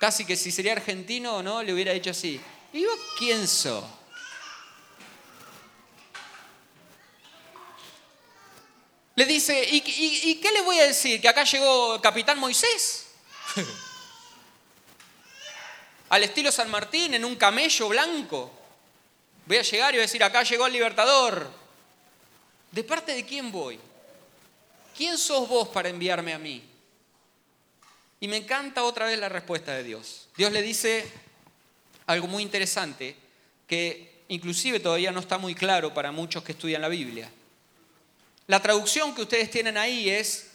[0.00, 2.40] Casi que si sería argentino o no, le hubiera dicho así.
[2.72, 3.84] ¿Y vos quién sos?
[9.14, 9.80] Le dice, ¿y,
[10.40, 11.20] qué le voy a decir?
[11.20, 13.06] ¿Que acá llegó capitán Moisés?
[16.10, 18.50] Al estilo San Martín, en un camello blanco.
[19.46, 21.50] Voy a llegar y voy a decir, acá llegó el libertador.
[22.70, 23.78] ¿De parte de quién voy?
[24.96, 26.62] ¿Quién sos vos para enviarme a mí?
[28.20, 30.28] Y me encanta otra vez la respuesta de Dios.
[30.36, 31.10] Dios le dice
[32.06, 33.14] algo muy interesante
[33.66, 37.30] que inclusive todavía no está muy claro para muchos que estudian la Biblia.
[38.46, 40.50] La traducción que ustedes tienen ahí es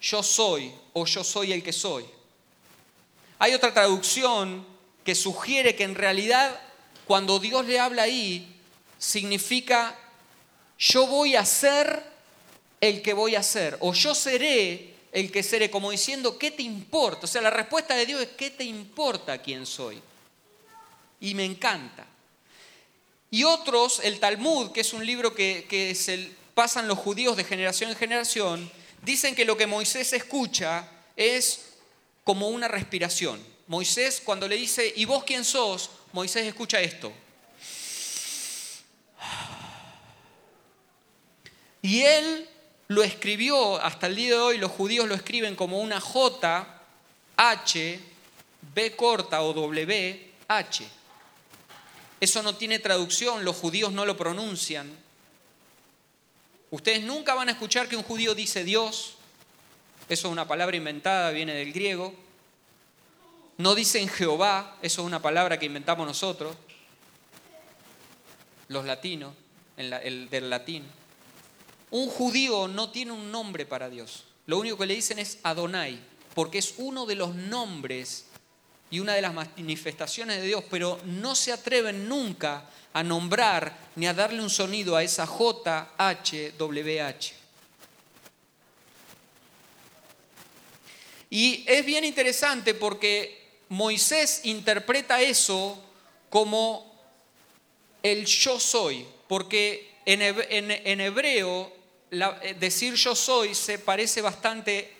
[0.00, 2.04] yo soy o yo soy el que soy.
[3.38, 4.66] Hay otra traducción
[5.08, 6.60] que sugiere que en realidad
[7.06, 8.60] cuando Dios le habla ahí
[8.98, 9.98] significa
[10.78, 12.04] yo voy a ser
[12.78, 16.62] el que voy a ser o yo seré el que seré, como diciendo, ¿qué te
[16.62, 17.24] importa?
[17.24, 19.98] O sea, la respuesta de Dios es, ¿qué te importa quién soy?
[21.20, 22.04] Y me encanta.
[23.30, 27.34] Y otros, el Talmud, que es un libro que, que es el, pasan los judíos
[27.34, 31.78] de generación en generación, dicen que lo que Moisés escucha es
[32.24, 33.42] como una respiración.
[33.68, 35.90] Moisés cuando le dice, ¿y vos quién sos?
[36.12, 37.12] Moisés escucha esto.
[41.82, 42.48] Y él
[42.88, 46.82] lo escribió, hasta el día de hoy los judíos lo escriben como una J,
[47.36, 48.00] H,
[48.74, 50.88] B corta o W, H.
[52.20, 54.90] Eso no tiene traducción, los judíos no lo pronuncian.
[56.70, 59.14] Ustedes nunca van a escuchar que un judío dice Dios.
[60.08, 62.14] Eso es una palabra inventada, viene del griego.
[63.58, 66.56] No dicen Jehová, eso es una palabra que inventamos nosotros,
[68.68, 69.34] los latinos,
[69.76, 70.84] el del latín.
[71.90, 74.24] Un judío no tiene un nombre para Dios.
[74.46, 75.98] Lo único que le dicen es Adonai,
[76.34, 78.26] porque es uno de los nombres
[78.90, 84.06] y una de las manifestaciones de Dios, pero no se atreven nunca a nombrar ni
[84.06, 86.58] a darle un sonido a esa JHWH.
[91.30, 93.37] Y es bien interesante porque
[93.68, 95.82] Moisés interpreta eso
[96.30, 96.94] como
[98.02, 101.72] el yo soy, porque en hebreo
[102.58, 104.94] decir yo soy se parece bastante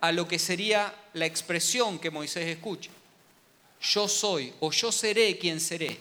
[0.00, 2.90] a lo que sería la expresión que Moisés escucha.
[3.80, 5.98] Yo soy o yo seré quien seré.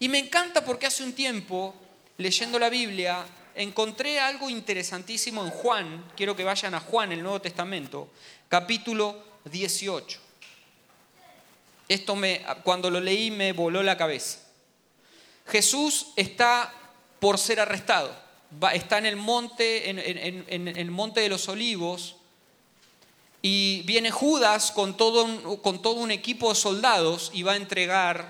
[0.00, 1.74] Y me encanta porque hace un tiempo,
[2.18, 3.24] leyendo la Biblia,
[3.54, 8.08] encontré algo interesantísimo en Juan, quiero que vayan a Juan, el Nuevo Testamento,
[8.48, 10.23] capítulo 18.
[11.88, 14.38] Esto me, cuando lo leí me voló la cabeza.
[15.46, 16.72] Jesús está
[17.20, 18.14] por ser arrestado.
[18.72, 22.16] está en el monte, en, el monte de los olivos,
[23.42, 28.26] y viene Judas con todo, con todo un equipo de soldados y va a entregar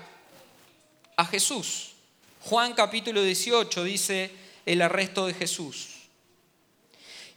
[1.15, 1.93] a Jesús.
[2.41, 4.31] Juan capítulo 18 dice
[4.65, 5.87] el arresto de Jesús.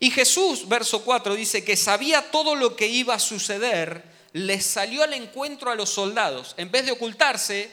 [0.00, 5.02] Y Jesús, verso 4, dice que sabía todo lo que iba a suceder, les salió
[5.02, 6.54] al encuentro a los soldados.
[6.56, 7.70] En vez de ocultarse,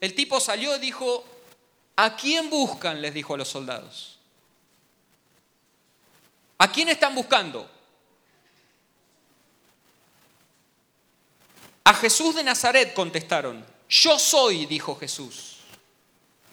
[0.00, 1.24] el tipo salió y dijo,
[1.96, 3.00] ¿a quién buscan?
[3.00, 4.18] les dijo a los soldados.
[6.58, 7.70] ¿A quién están buscando?
[11.84, 13.64] A Jesús de Nazaret contestaron.
[13.88, 15.58] Yo soy, dijo Jesús.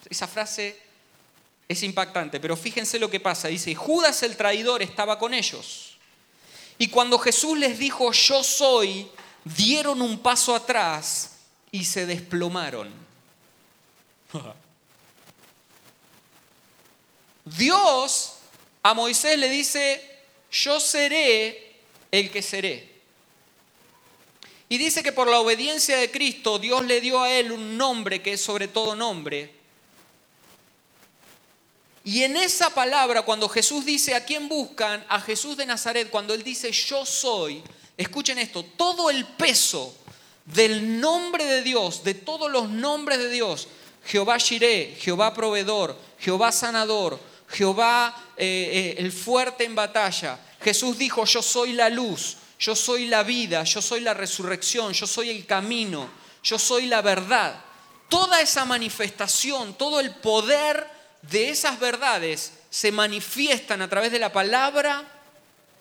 [0.08, 0.80] Esa frase
[1.68, 3.48] es impactante, pero fíjense lo que pasa.
[3.48, 5.98] Dice, Judas el traidor estaba con ellos.
[6.78, 9.10] Y cuando Jesús les dijo, yo soy,
[9.54, 11.36] dieron un paso atrás
[11.70, 12.92] y se desplomaron.
[17.44, 18.32] Dios
[18.82, 20.02] a Moisés le dice,
[20.50, 21.76] yo seré
[22.10, 22.96] el que seré.
[24.68, 28.20] Y dice que por la obediencia de Cristo Dios le dio a él un nombre
[28.20, 29.54] que es sobre todo nombre.
[32.02, 36.34] Y en esa palabra, cuando Jesús dice a quién buscan, a Jesús de Nazaret, cuando
[36.34, 37.62] él dice yo soy,
[37.96, 39.96] escuchen esto, todo el peso
[40.44, 43.68] del nombre de Dios, de todos los nombres de Dios,
[44.04, 47.18] Jehová Shireh, Jehová proveedor, Jehová sanador,
[47.48, 50.38] Jehová eh, eh, el fuerte en batalla.
[50.62, 55.06] Jesús dijo, yo soy la luz, yo soy la vida, yo soy la resurrección, yo
[55.06, 56.08] soy el camino,
[56.42, 57.60] yo soy la verdad.
[58.08, 60.86] Toda esa manifestación, todo el poder
[61.22, 65.04] de esas verdades se manifiestan a través de la palabra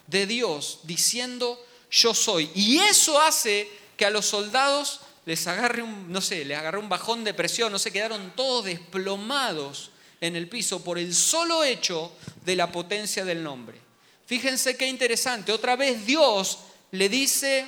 [0.08, 1.64] de Dios diciendo
[1.96, 2.52] yo soy.
[2.54, 6.90] Y eso hace que a los soldados les agarre un, no sé, les agarre un
[6.90, 12.12] bajón de presión, no se quedaron todos desplomados en el piso por el solo hecho
[12.44, 13.80] de la potencia del nombre.
[14.26, 16.60] Fíjense qué interesante, otra vez Dios
[16.92, 17.66] le dice,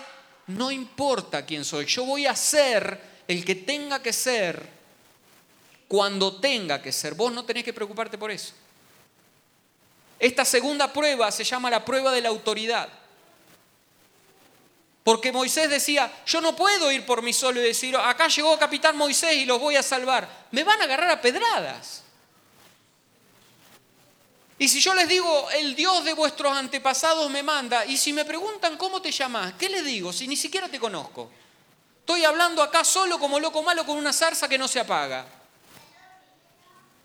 [0.47, 4.77] no importa quién soy, yo voy a ser el que tenga que ser
[5.87, 7.13] cuando tenga que ser.
[7.13, 8.53] Vos no tenés que preocuparte por eso.
[10.19, 12.89] Esta segunda prueba se llama la prueba de la autoridad.
[15.07, 18.97] Porque Moisés decía, yo no puedo ir por mí solo y decir, acá llegó capitán
[18.97, 20.27] Moisés y los voy a salvar.
[20.51, 22.03] Me van a agarrar a pedradas.
[24.59, 28.25] Y si yo les digo, el Dios de vuestros antepasados me manda, y si me
[28.25, 31.31] preguntan cómo te llamas, ¿qué les digo si ni siquiera te conozco?
[32.01, 35.25] Estoy hablando acá solo como loco malo con una zarza que no se apaga.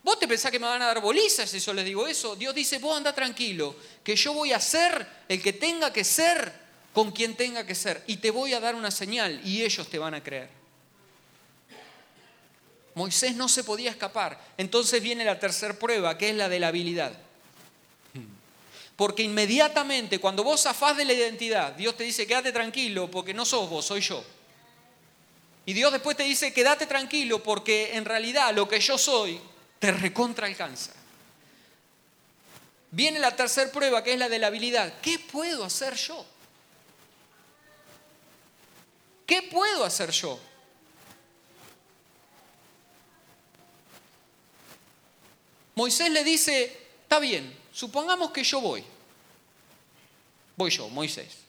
[0.03, 2.35] ¿Vos te pensás que me van a dar bolizas si yo les digo eso?
[2.35, 3.73] Dios dice, vos anda tranquilo,
[4.03, 6.62] que yo voy a ser el que tenga que ser
[6.93, 8.03] con quien tenga que ser.
[8.07, 10.49] Y te voy a dar una señal y ellos te van a creer.
[12.95, 14.39] Moisés no se podía escapar.
[14.57, 17.13] Entonces viene la tercera prueba, que es la de la habilidad.
[18.95, 23.43] Porque inmediatamente cuando vos zafás de la identidad, Dios te dice, quédate tranquilo porque no
[23.43, 24.23] sos vos, soy yo.
[25.65, 29.39] Y Dios después te dice, quédate tranquilo porque en realidad lo que yo soy
[29.79, 30.91] te recontra alcanza.
[32.91, 34.93] Viene la tercera prueba que es la de la habilidad.
[35.01, 36.23] ¿Qué puedo hacer yo?
[39.25, 40.39] ¿Qué puedo hacer yo?
[45.75, 48.83] Moisés le dice, está bien, Supongamos que yo voy.
[50.55, 51.39] Voy yo, Moisés.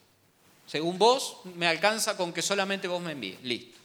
[0.66, 3.42] Según vos, me alcanza con que solamente vos me envíes.
[3.42, 3.78] Listo.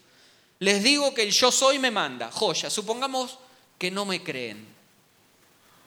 [0.60, 2.32] Les digo que el yo soy me manda.
[2.32, 2.70] Joya.
[2.70, 3.38] Supongamos
[3.78, 4.66] que no me creen.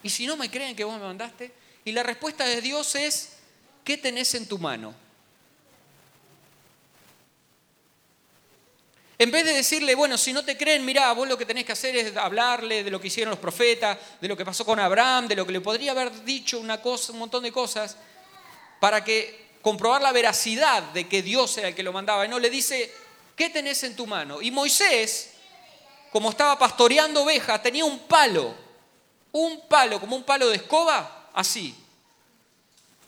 [0.03, 1.53] ¿Y si no me creen que vos me mandaste?
[1.87, 3.39] Y la respuesta de Dios es,
[3.83, 4.95] ¿qué tenés en tu mano?
[9.23, 11.71] En vez de decirle, bueno, si no te creen, mira, vos lo que tenés que
[11.71, 15.29] hacer es hablarle de lo que hicieron los profetas, de lo que pasó con Abraham,
[15.29, 17.97] de lo que le podría haber dicho una cosa, un montón de cosas,
[18.81, 22.27] para que comprobar la veracidad de que Dios era el que lo mandaba.
[22.27, 22.93] Y no le dice,
[23.37, 24.43] ¿qué tenés en tu mano?
[24.43, 25.35] Y Moisés,
[26.11, 28.53] como estaba pastoreando ovejas, tenía un palo,
[29.31, 31.77] un palo, como un palo de escoba, así,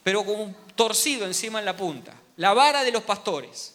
[0.05, 3.74] pero como un torcido encima en la punta, la vara de los pastores.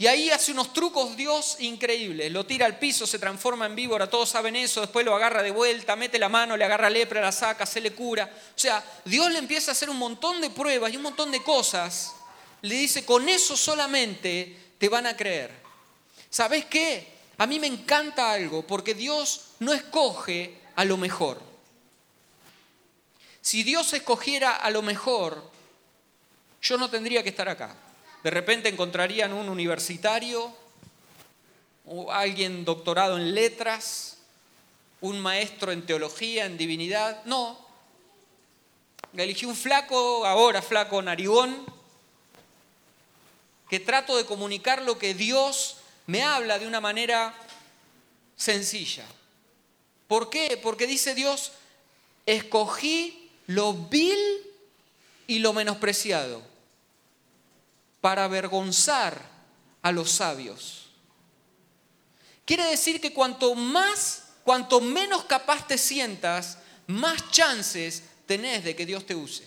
[0.00, 2.30] Y ahí hace unos trucos Dios increíbles.
[2.30, 5.50] Lo tira al piso, se transforma en víbora, todos saben eso, después lo agarra de
[5.50, 8.30] vuelta, mete la mano, le agarra lepra, la saca, se le cura.
[8.54, 11.42] O sea, Dios le empieza a hacer un montón de pruebas y un montón de
[11.42, 12.14] cosas.
[12.62, 15.50] Le dice, con eso solamente te van a creer.
[16.30, 17.18] ¿Sabes qué?
[17.36, 21.42] A mí me encanta algo, porque Dios no escoge a lo mejor.
[23.40, 25.50] Si Dios escogiera a lo mejor,
[26.62, 27.74] yo no tendría que estar acá.
[28.22, 30.52] De repente encontrarían un universitario
[31.86, 34.18] o alguien doctorado en letras
[35.00, 37.24] un maestro en teología, en divinidad.
[37.24, 37.58] No.
[39.16, 41.64] Elegí un flaco, ahora flaco narigón,
[43.70, 47.34] que trato de comunicar lo que Dios me habla de una manera
[48.36, 49.04] sencilla.
[50.08, 50.58] ¿Por qué?
[50.60, 51.52] Porque dice Dios,
[52.26, 54.18] escogí lo vil
[55.26, 56.57] y lo menospreciado
[58.08, 59.20] para avergonzar
[59.82, 60.86] a los sabios.
[62.46, 66.56] Quiere decir que cuanto más, cuanto menos capaz te sientas,
[66.86, 69.46] más chances tenés de que Dios te use.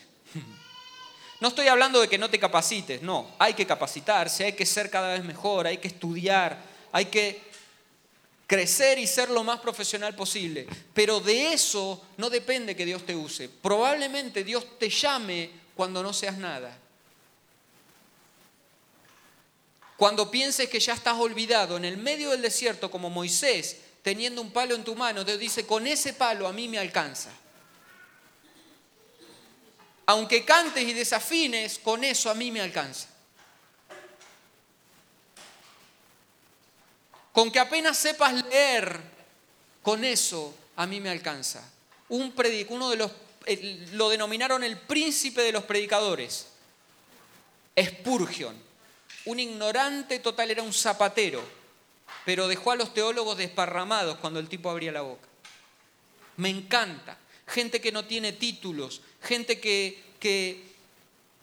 [1.39, 4.91] No estoy hablando de que no te capacites, no, hay que capacitarse, hay que ser
[4.91, 7.41] cada vez mejor, hay que estudiar, hay que
[8.45, 10.68] crecer y ser lo más profesional posible.
[10.93, 13.49] Pero de eso no depende que Dios te use.
[13.49, 16.78] Probablemente Dios te llame cuando no seas nada.
[20.02, 24.49] Cuando pienses que ya estás olvidado en el medio del desierto como Moisés, teniendo un
[24.49, 27.30] palo en tu mano, Dios dice, con ese palo a mí me alcanza
[30.08, 33.08] aunque cantes y desafines, con eso a mí me alcanza.
[37.32, 38.99] Con que apenas sepas leer,
[39.84, 41.64] con eso a mí me alcanza.
[42.10, 42.34] Un
[42.70, 43.12] uno de los,
[43.93, 46.47] lo denominaron el príncipe de los predicadores,
[47.80, 48.70] Spurgeon.
[49.26, 51.43] Un ignorante total, era un zapatero,
[52.26, 55.28] pero dejó a los teólogos desparramados cuando el tipo abría la boca.
[56.38, 57.17] Me encanta
[57.47, 60.63] gente que no tiene títulos, gente que, que,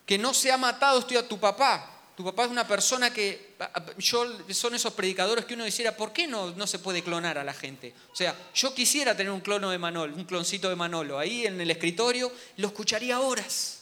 [0.06, 1.94] que no se ha matado, estoy a tu papá.
[2.16, 3.54] Tu papá es una persona que,
[3.98, 7.44] yo, son esos predicadores que uno dijera, ¿por qué no, no se puede clonar a
[7.44, 7.94] la gente?
[8.12, 11.60] O sea, yo quisiera tener un clono de Manolo, un cloncito de Manolo, ahí en
[11.60, 13.77] el escritorio, lo escucharía horas.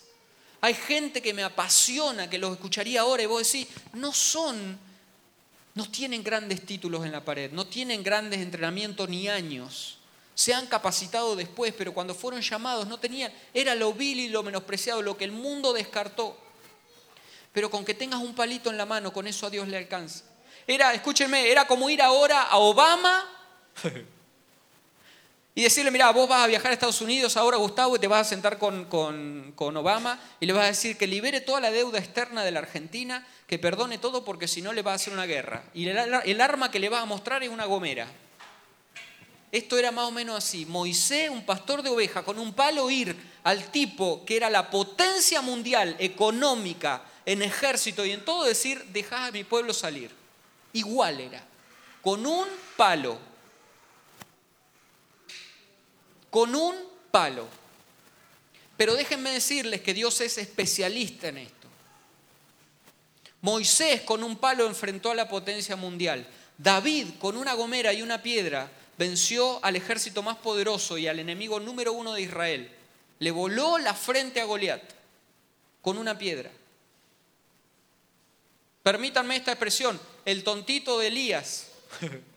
[0.61, 4.79] Hay gente que me apasiona, que lo escucharía ahora y vos decís, no son,
[5.75, 9.97] no tienen grandes títulos en la pared, no tienen grandes entrenamientos ni años
[10.37, 14.43] se han capacitado después, pero cuando fueron llamados no tenían, era lo vil y lo
[14.43, 16.37] menospreciado, lo que el mundo descartó.
[17.55, 20.25] Pero con que tengas un palito en la mano, con eso a Dios le alcanza.
[20.67, 23.25] Era, escúchenme, era como ir ahora a Obama
[25.57, 28.27] y decirle, mira, vos vas a viajar a Estados Unidos ahora, Gustavo, y te vas
[28.27, 31.99] a sentar con, con Obama y le vas a decir que libere toda la deuda
[31.99, 35.25] externa de la Argentina, que perdone todo porque si no le va a hacer una
[35.25, 35.65] guerra.
[35.73, 38.07] Y el, arma que le vas a mostrar es una gomera.
[39.51, 40.67] Esto era más o menos así.
[40.67, 45.41] Moisés, un pastor de oveja, con un palo ir al tipo que era la potencia
[45.41, 50.11] mundial económica, en ejército y en todo, decir, dejad a mi pueblo salir.
[50.75, 51.43] Igual era.
[52.03, 52.47] Con un
[52.77, 53.19] palo.
[56.37, 56.77] Con un
[57.11, 57.49] palo.
[58.77, 61.67] Pero déjenme decirles que Dios es especialista en esto.
[63.41, 66.29] Moisés con un palo enfrentó a la potencia mundial.
[66.59, 71.59] David con una gomera y una piedra venció al ejército más poderoso y al enemigo
[71.59, 72.71] número uno de Israel.
[73.19, 74.83] Le voló la frente a Goliat
[75.81, 76.51] con una piedra.
[78.83, 81.69] Permítanme esta expresión, el tontito de Elías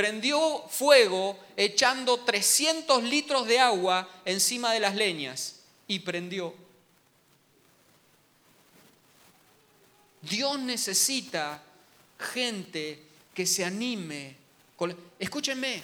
[0.00, 6.54] prendió fuego echando 300 litros de agua encima de las leñas y prendió.
[10.22, 11.62] Dios necesita
[12.18, 13.02] gente
[13.34, 14.36] que se anime
[15.18, 15.82] Escúchenme,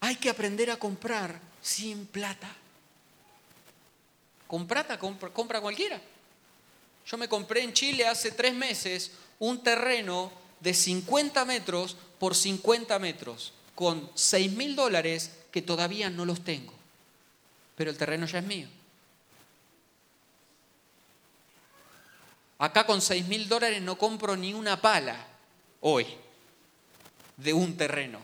[0.00, 2.54] hay que aprender a comprar sin plata.
[4.46, 5.98] Con plata compra, compra cualquiera.
[7.06, 10.30] Yo me compré en Chile hace tres meses un terreno
[10.60, 16.72] de 50 metros por 50 metros con 6 mil dólares que todavía no los tengo.
[17.76, 18.68] Pero el terreno ya es mío.
[22.58, 25.16] Acá con 6 mil dólares no compro ni una pala
[25.80, 26.06] hoy
[27.36, 28.18] de un terreno.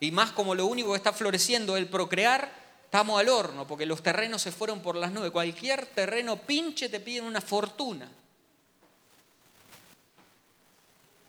[0.00, 2.52] Y más como lo único que está floreciendo el procrear,
[2.84, 5.30] estamos al horno, porque los terrenos se fueron por las nubes.
[5.30, 8.08] Cualquier terreno pinche te piden una fortuna.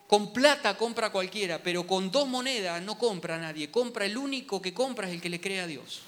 [0.10, 3.72] Con plata compra cualquiera, pero con dos monedas no compra nadie.
[3.72, 6.02] Compra el único que compra es el que le cree a Dios.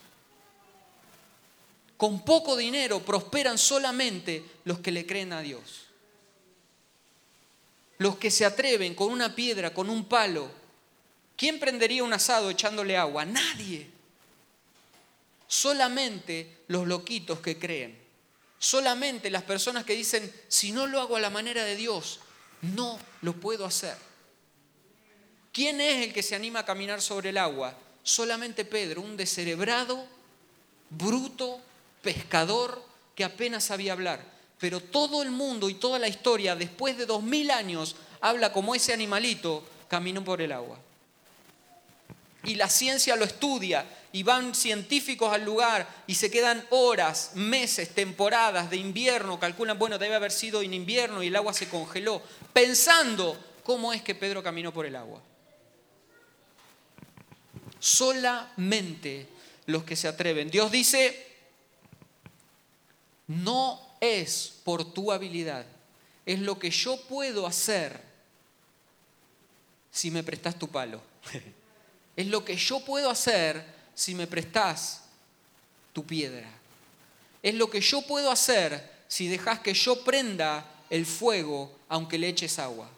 [1.95, 5.91] Con poco dinero prosperan solamente los que le creen a Dios
[8.01, 10.49] los que se atreven con una piedra, con un palo.
[11.37, 13.25] ¿Quién prendería un asado echándole agua?
[13.25, 13.87] Nadie.
[15.47, 17.95] Solamente los loquitos que creen.
[18.57, 22.21] Solamente las personas que dicen, si no lo hago a la manera de Dios,
[22.61, 23.97] no lo puedo hacer.
[25.51, 27.75] ¿Quién es el que se anima a caminar sobre el agua?
[28.03, 30.05] Solamente Pedro, un descerebrado,
[30.89, 31.59] bruto,
[32.01, 32.83] pescador
[33.15, 34.31] que apenas sabía hablar
[34.61, 38.75] pero todo el mundo y toda la historia, después de dos mil años, habla como
[38.75, 40.77] ese animalito caminó por el agua.
[42.43, 47.93] y la ciencia lo estudia y van científicos al lugar y se quedan horas, meses,
[47.95, 52.21] temporadas de invierno, calculan, bueno, debe haber sido en invierno y el agua se congeló,
[52.53, 55.21] pensando cómo es que Pedro caminó por el agua.
[57.79, 59.27] Solamente
[59.65, 60.51] los que se atreven.
[60.51, 61.27] Dios dice,
[63.27, 65.65] no es por tu habilidad,
[66.25, 68.01] es lo que yo puedo hacer
[69.91, 71.01] si me prestas tu palo.
[72.13, 73.63] Es lo que yo puedo hacer
[73.93, 75.03] si me prestas
[75.93, 76.49] tu piedra.
[77.43, 82.29] Es lo que yo puedo hacer si dejas que yo prenda el fuego aunque le
[82.29, 82.89] eches agua.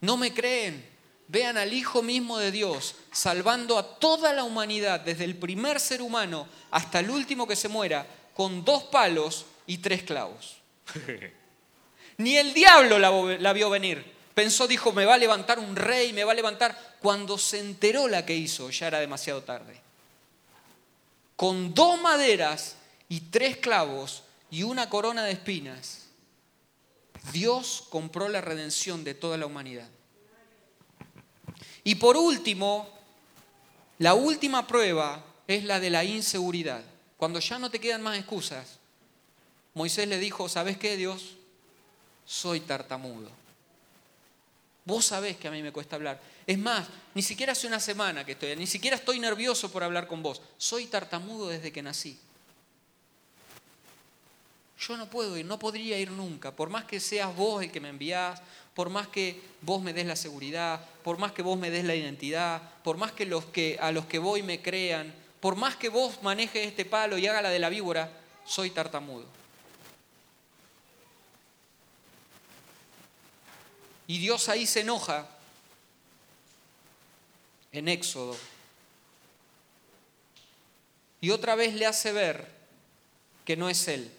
[0.00, 0.84] ¿No me creen?
[1.28, 6.02] Vean al Hijo mismo de Dios salvando a toda la humanidad, desde el primer ser
[6.02, 10.56] humano hasta el último que se muera, con dos palos y tres clavos.
[12.18, 14.15] Ni el diablo la, la vio venir.
[14.36, 16.98] Pensó, dijo, me va a levantar un rey, me va a levantar.
[17.00, 19.80] Cuando se enteró la que hizo, ya era demasiado tarde.
[21.36, 22.76] Con dos maderas
[23.08, 26.08] y tres clavos y una corona de espinas,
[27.32, 29.88] Dios compró la redención de toda la humanidad.
[31.82, 32.90] Y por último,
[33.96, 36.82] la última prueba es la de la inseguridad.
[37.16, 38.80] Cuando ya no te quedan más excusas,
[39.72, 41.36] Moisés le dijo, ¿sabes qué, Dios?
[42.26, 43.45] Soy tartamudo.
[44.86, 46.20] Vos sabés que a mí me cuesta hablar.
[46.46, 50.06] Es más, ni siquiera hace una semana que estoy, ni siquiera estoy nervioso por hablar
[50.06, 50.40] con vos.
[50.56, 52.16] Soy tartamudo desde que nací.
[54.78, 57.80] Yo no puedo ir, no podría ir nunca, por más que seas vos el que
[57.80, 58.40] me enviás,
[58.74, 61.96] por más que vos me des la seguridad, por más que vos me des la
[61.96, 66.64] identidad, por más que, a los que voy me crean, por más que vos manejes
[66.64, 68.08] este palo y haga la de la víbora,
[68.44, 69.24] soy tartamudo.
[74.06, 75.28] Y Dios ahí se enoja
[77.72, 78.36] en Éxodo.
[81.20, 82.48] Y otra vez le hace ver
[83.44, 84.10] que no es Él,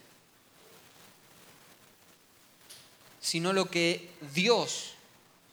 [3.22, 4.94] sino lo que Dios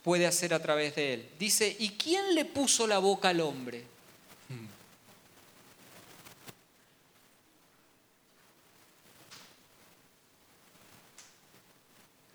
[0.03, 1.30] puede hacer a través de Él.
[1.39, 3.85] Dice, ¿y quién le puso la boca al hombre?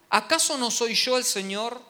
[0.09, 1.88] ¿Acaso no soy yo el Señor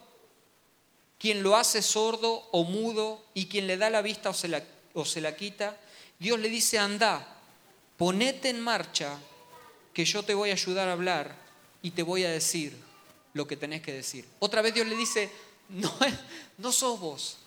[1.20, 4.64] quien lo hace sordo o mudo y quien le da la vista o se la,
[4.94, 5.78] o se la quita?
[6.18, 7.38] Dios le dice, anda,
[7.98, 9.18] ponete en marcha,
[9.94, 11.36] que yo te voy a ayudar a hablar
[11.82, 12.76] y te voy a decir
[13.34, 14.26] lo que tenés que decir.
[14.40, 15.30] Otra vez Dios le dice,
[15.70, 15.94] no,
[16.58, 17.38] no sos vos,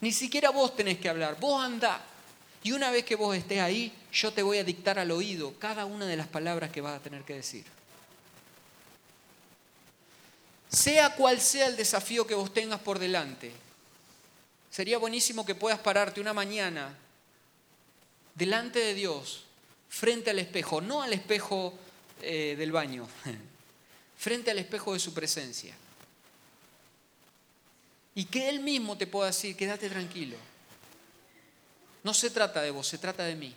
[0.00, 2.02] ni siquiera vos tenés que hablar, vos anda.
[2.62, 5.84] Y una vez que vos estés ahí, yo te voy a dictar al oído cada
[5.86, 7.64] una de las palabras que vas a tener que decir.
[10.70, 13.52] Sea cual sea el desafío que vos tengas por delante,
[14.70, 16.96] sería buenísimo que puedas pararte una mañana
[18.34, 19.44] delante de Dios,
[19.88, 21.74] frente al espejo, no al espejo
[22.22, 23.08] eh, del baño,
[24.18, 25.74] frente al espejo de su presencia.
[28.14, 30.36] Y que Él mismo te pueda decir, quédate tranquilo.
[32.02, 33.54] No se trata de vos, se trata de mí.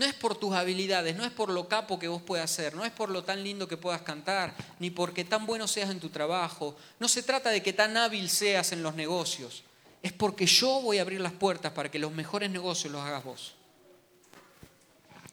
[0.00, 2.86] No es por tus habilidades, no es por lo capo que vos puedas hacer, no
[2.86, 6.08] es por lo tan lindo que puedas cantar, ni porque tan bueno seas en tu
[6.08, 6.74] trabajo.
[6.98, 9.62] No se trata de que tan hábil seas en los negocios.
[10.02, 13.24] Es porque yo voy a abrir las puertas para que los mejores negocios los hagas
[13.24, 13.52] vos.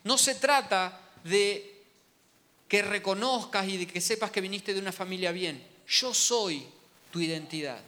[0.04, 1.86] No se trata de
[2.68, 5.66] que reconozcas y de que sepas que viniste de una familia bien.
[5.88, 6.68] Yo soy
[7.10, 7.80] tu identidad.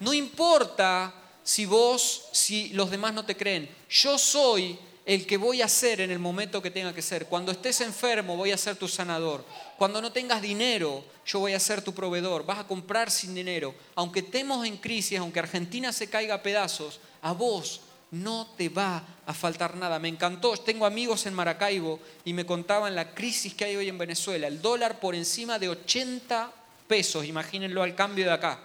[0.00, 1.12] No importa
[1.44, 3.68] si vos, si los demás no te creen.
[3.90, 7.24] Yo soy el que voy a ser en el momento que tenga que ser.
[7.24, 9.42] Cuando estés enfermo voy a ser tu sanador.
[9.78, 12.44] Cuando no tengas dinero, yo voy a ser tu proveedor.
[12.44, 13.74] Vas a comprar sin dinero.
[13.94, 17.80] Aunque estemos en crisis, aunque Argentina se caiga a pedazos, a vos
[18.10, 19.98] no te va a faltar nada.
[19.98, 23.96] Me encantó, tengo amigos en Maracaibo y me contaban la crisis que hay hoy en
[23.96, 24.46] Venezuela.
[24.46, 26.52] El dólar por encima de 80
[26.86, 28.60] pesos, imagínenlo al cambio de acá.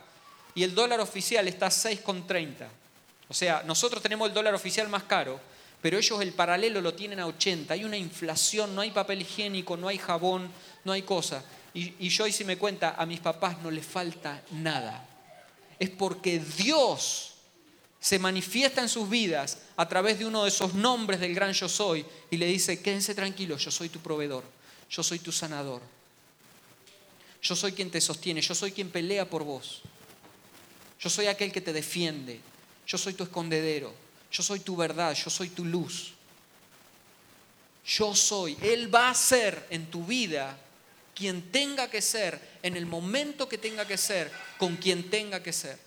[0.56, 2.68] Y el dólar oficial está a 6,30.
[3.30, 5.40] O sea, nosotros tenemos el dólar oficial más caro,
[5.84, 7.74] pero ellos el paralelo lo tienen a 80.
[7.74, 10.50] Hay una inflación, no hay papel higiénico, no hay jabón,
[10.86, 11.44] no hay cosa.
[11.74, 15.06] Y, y si me cuenta, a mis papás no les falta nada.
[15.78, 17.34] Es porque Dios
[18.00, 21.68] se manifiesta en sus vidas a través de uno de esos nombres del gran yo
[21.68, 24.46] soy y le dice, quédense tranquilos, yo soy tu proveedor,
[24.90, 25.82] yo soy tu sanador,
[27.42, 29.82] yo soy quien te sostiene, yo soy quien pelea por vos,
[30.98, 32.40] yo soy aquel que te defiende,
[32.88, 33.94] yo soy tu escondedero,
[34.34, 36.12] yo soy tu verdad, yo soy tu luz.
[37.86, 38.58] Yo soy.
[38.62, 40.58] Él va a ser en tu vida
[41.14, 45.54] quien tenga que ser, en el momento que tenga que ser, con quien tenga que
[45.54, 45.78] ser.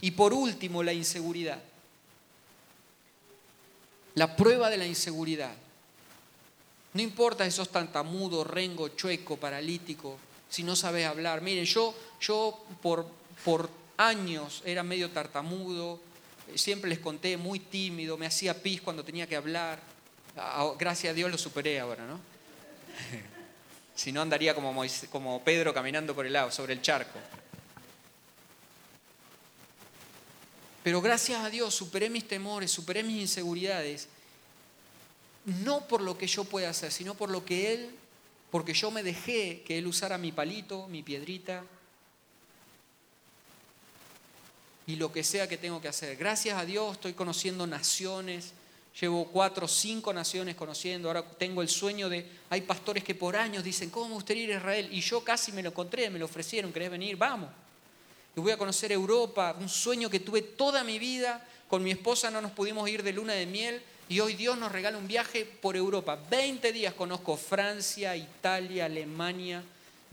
[0.00, 1.58] Y por último, la inseguridad.
[4.14, 5.54] La prueba de la inseguridad.
[6.94, 10.18] No importa si sos tantamudo, rengo, chueco, paralítico,
[10.48, 11.42] si no sabes hablar.
[11.42, 13.06] Miren, yo, yo por,
[13.44, 16.00] por años era medio tartamudo,
[16.54, 19.80] siempre les conté, muy tímido, me hacía pis cuando tenía que hablar.
[20.78, 22.18] Gracias a Dios lo superé ahora, ¿no?
[23.94, 27.18] si no andaría como, como Pedro caminando por el lado, sobre el charco.
[30.84, 34.08] Pero gracias a Dios superé mis temores, superé mis inseguridades,
[35.44, 37.90] no por lo que yo pueda hacer, sino por lo que Él,
[38.50, 41.64] porque yo me dejé que Él usara mi palito, mi piedrita,
[44.88, 46.16] y lo que sea que tengo que hacer.
[46.16, 48.52] Gracias a Dios estoy conociendo naciones,
[48.98, 53.36] llevo cuatro o cinco naciones conociendo, ahora tengo el sueño de, hay pastores que por
[53.36, 54.88] años dicen, ¿cómo me gustaría ir a Israel?
[54.90, 57.16] Y yo casi me lo encontré, me lo ofrecieron, ¿querés venir?
[57.16, 57.50] Vamos.
[58.34, 62.30] Y voy a conocer Europa, un sueño que tuve toda mi vida, con mi esposa
[62.30, 65.44] no nos pudimos ir de luna de miel y hoy Dios nos regala un viaje
[65.44, 66.18] por Europa.
[66.30, 69.62] 20 días conozco Francia, Italia, Alemania.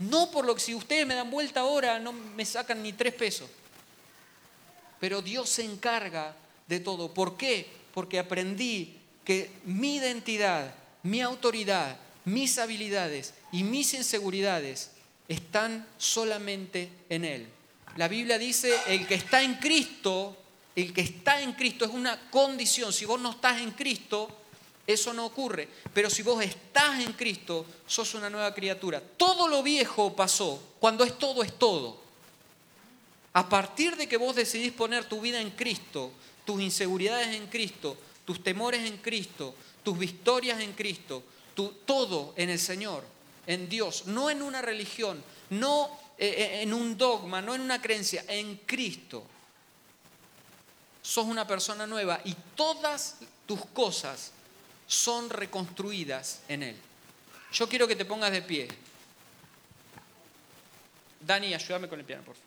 [0.00, 3.14] No por lo que si ustedes me dan vuelta ahora no me sacan ni tres
[3.14, 3.48] pesos
[5.00, 6.36] pero Dios se encarga
[6.66, 7.12] de todo.
[7.12, 7.66] ¿Por qué?
[7.92, 14.90] Porque aprendí que mi identidad, mi autoridad, mis habilidades y mis inseguridades
[15.28, 17.46] están solamente en Él.
[17.96, 20.36] La Biblia dice, el que está en Cristo,
[20.74, 22.92] el que está en Cristo es una condición.
[22.92, 24.28] Si vos no estás en Cristo,
[24.86, 25.68] eso no ocurre.
[25.92, 29.00] Pero si vos estás en Cristo, sos una nueva criatura.
[29.00, 30.74] Todo lo viejo pasó.
[30.78, 32.05] Cuando es todo, es todo.
[33.36, 36.10] A partir de que vos decidís poner tu vida en Cristo,
[36.46, 41.22] tus inseguridades en Cristo, tus temores en Cristo, tus victorias en Cristo,
[41.84, 43.04] todo en el Señor,
[43.46, 47.82] en Dios, no en una religión, no eh, eh, en un dogma, no en una
[47.82, 49.22] creencia, en Cristo.
[51.02, 54.32] Sos una persona nueva y todas tus cosas
[54.86, 56.76] son reconstruidas en Él.
[57.52, 58.66] Yo quiero que te pongas de pie.
[61.20, 62.45] Dani, ayúdame con el piano, por favor.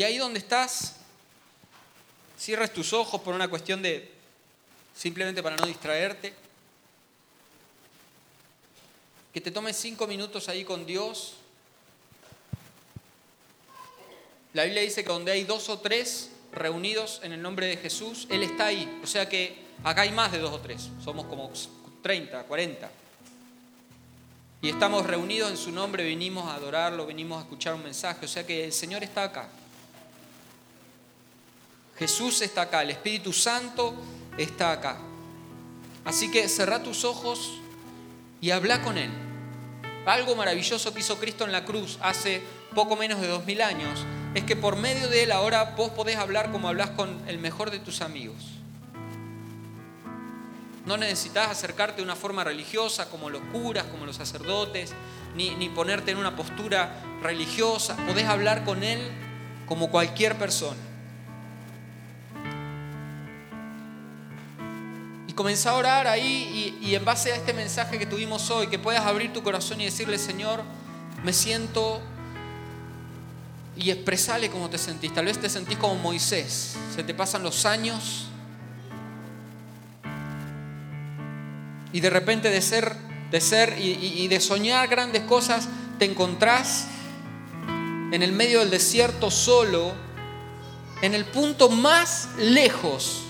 [0.00, 0.94] Y ahí donde estás,
[2.38, 4.10] cierras tus ojos por una cuestión de
[4.96, 6.32] simplemente para no distraerte.
[9.34, 11.34] Que te tomes cinco minutos ahí con Dios.
[14.54, 18.26] La Biblia dice que donde hay dos o tres reunidos en el nombre de Jesús,
[18.30, 19.00] Él está ahí.
[19.04, 20.88] O sea que acá hay más de dos o tres.
[21.04, 21.52] Somos como
[22.00, 22.90] 30, 40.
[24.62, 28.24] Y estamos reunidos en su nombre, venimos a adorarlo, venimos a escuchar un mensaje.
[28.24, 29.50] O sea que el Señor está acá.
[32.00, 33.94] Jesús está acá, el Espíritu Santo
[34.38, 34.96] está acá.
[36.02, 37.60] Así que cerrá tus ojos
[38.40, 39.10] y habla con Él.
[40.06, 42.42] Algo maravilloso que hizo Cristo en la cruz hace
[42.74, 46.16] poco menos de dos mil años es que por medio de Él ahora vos podés
[46.16, 48.46] hablar como hablas con el mejor de tus amigos.
[50.86, 54.94] No necesitas acercarte de una forma religiosa como los curas, como los sacerdotes,
[55.36, 57.94] ni, ni ponerte en una postura religiosa.
[58.06, 59.02] Podés hablar con Él
[59.66, 60.89] como cualquier persona.
[65.40, 69.06] Comenzá a orar ahí y, en base a este mensaje que tuvimos hoy, que puedas
[69.06, 70.60] abrir tu corazón y decirle, Señor,
[71.24, 72.02] me siento
[73.74, 75.14] y expresale cómo te sentís.
[75.14, 78.26] Tal vez te sentís como Moisés, se te pasan los años
[81.90, 82.94] y de repente de ser,
[83.30, 85.68] de ser y, y de soñar grandes cosas,
[85.98, 86.88] te encontrás
[88.12, 89.94] en el medio del desierto solo,
[91.00, 93.22] en el punto más lejos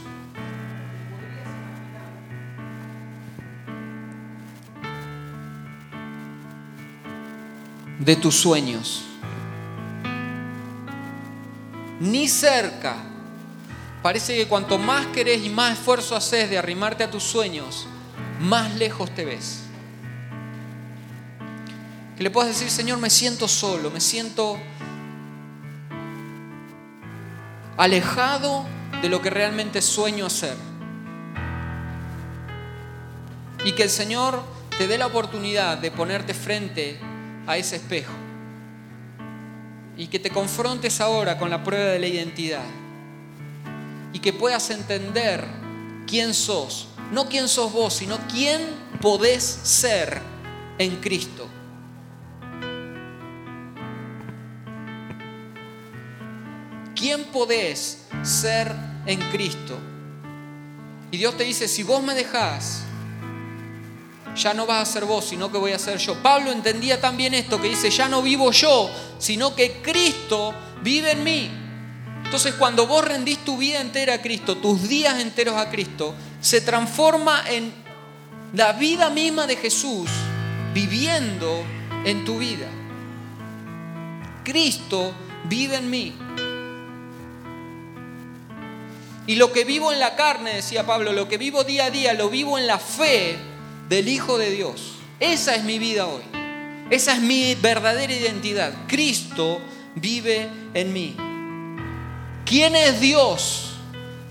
[8.01, 9.03] de tus sueños.
[12.01, 12.97] Ni cerca.
[14.03, 17.87] Parece que cuanto más querés y más esfuerzo haces de arrimarte a tus sueños,
[18.41, 19.61] más lejos te ves.
[22.17, 24.59] Que le puedas decir, Señor, me siento solo, me siento
[27.77, 28.65] alejado
[29.03, 30.57] de lo que realmente sueño hacer.
[33.63, 34.43] Y que el Señor
[34.79, 36.99] te dé la oportunidad de ponerte frente
[37.47, 38.13] a ese espejo
[39.97, 42.65] y que te confrontes ahora con la prueba de la identidad
[44.13, 45.45] y que puedas entender
[46.07, 48.61] quién sos, no quién sos vos, sino quién
[49.01, 50.21] podés ser
[50.79, 51.49] en Cristo.
[56.95, 58.75] ¿Quién podés ser
[59.07, 59.79] en Cristo.
[61.11, 62.83] Y Dios te dice, si vos me dejás,
[64.41, 66.15] ya no vas a ser vos, sino que voy a ser yo.
[66.23, 71.23] Pablo entendía también esto, que dice, ya no vivo yo, sino que Cristo vive en
[71.23, 71.51] mí.
[72.25, 76.61] Entonces cuando vos rendís tu vida entera a Cristo, tus días enteros a Cristo, se
[76.61, 77.73] transforma en
[78.55, 80.09] la vida misma de Jesús
[80.73, 81.63] viviendo
[82.05, 82.69] en tu vida.
[84.45, 85.13] Cristo
[85.45, 86.15] vive en mí.
[89.27, 92.15] Y lo que vivo en la carne, decía Pablo, lo que vivo día a día,
[92.15, 93.50] lo vivo en la fe
[93.91, 94.93] del Hijo de Dios.
[95.19, 96.23] Esa es mi vida hoy.
[96.91, 98.73] Esa es mi verdadera identidad.
[98.87, 99.61] Cristo
[99.97, 101.17] vive en mí.
[102.47, 103.73] ¿Quién es Dios?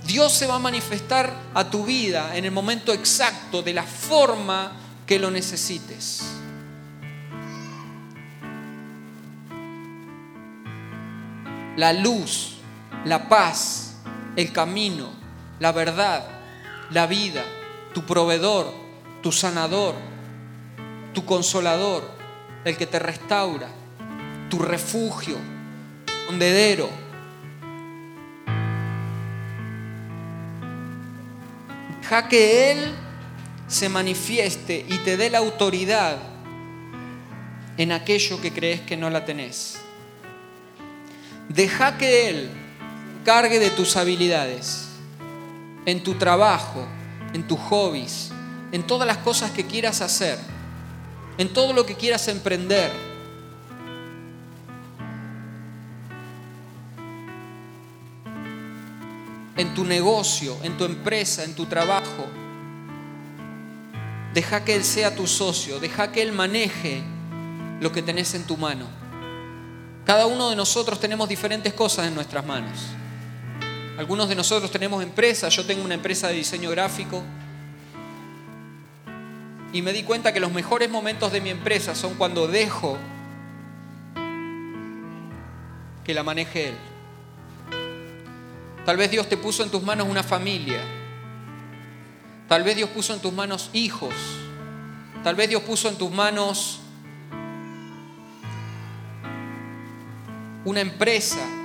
[0.06, 4.72] Dios se va a manifestar a tu vida en el momento exacto, de la forma
[5.06, 6.24] que lo necesites.
[11.76, 12.56] La luz,
[13.04, 13.98] la paz,
[14.38, 15.10] el camino,
[15.60, 16.26] la verdad,
[16.92, 17.44] la vida,
[17.94, 18.89] tu proveedor,
[19.22, 19.96] tu sanador,
[21.14, 22.04] tu consolador,
[22.64, 23.70] el que te restaura,
[24.50, 25.38] tu refugio,
[26.30, 26.90] hondedero.
[32.02, 32.96] Deja que Él
[33.68, 36.18] se manifieste y te dé la autoridad
[37.78, 39.80] en aquello que crees que no la tenés.
[41.50, 42.50] Deja que Él
[43.24, 44.88] cargue de tus habilidades,
[45.86, 46.86] en tu trabajo,
[47.34, 48.32] en tus hobbies,
[48.72, 50.38] en todas las cosas que quieras hacer,
[51.38, 52.92] en todo lo que quieras emprender.
[59.56, 62.26] En tu negocio, en tu empresa, en tu trabajo.
[64.34, 67.04] Deja que Él sea tu socio, deja que Él maneje
[67.82, 68.86] lo que tenés en tu mano.
[70.06, 72.80] Cada uno de nosotros tenemos diferentes cosas en nuestras manos.
[73.98, 77.22] Algunos de nosotros tenemos empresas, yo tengo una empresa de diseño gráfico,
[79.72, 82.98] y me di cuenta que los mejores momentos de mi empresa son cuando dejo
[86.04, 86.76] que la maneje Él.
[88.86, 90.82] Tal vez Dios te puso en tus manos una familia.
[92.48, 94.16] Tal vez Dios puso en tus manos hijos.
[95.24, 96.80] Tal vez Dios puso en tus manos
[100.66, 101.59] una empresa.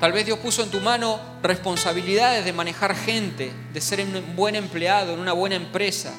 [0.00, 4.54] Tal vez Dios puso en tu mano responsabilidades de manejar gente, de ser un buen
[4.54, 6.14] empleado en una buena empresa.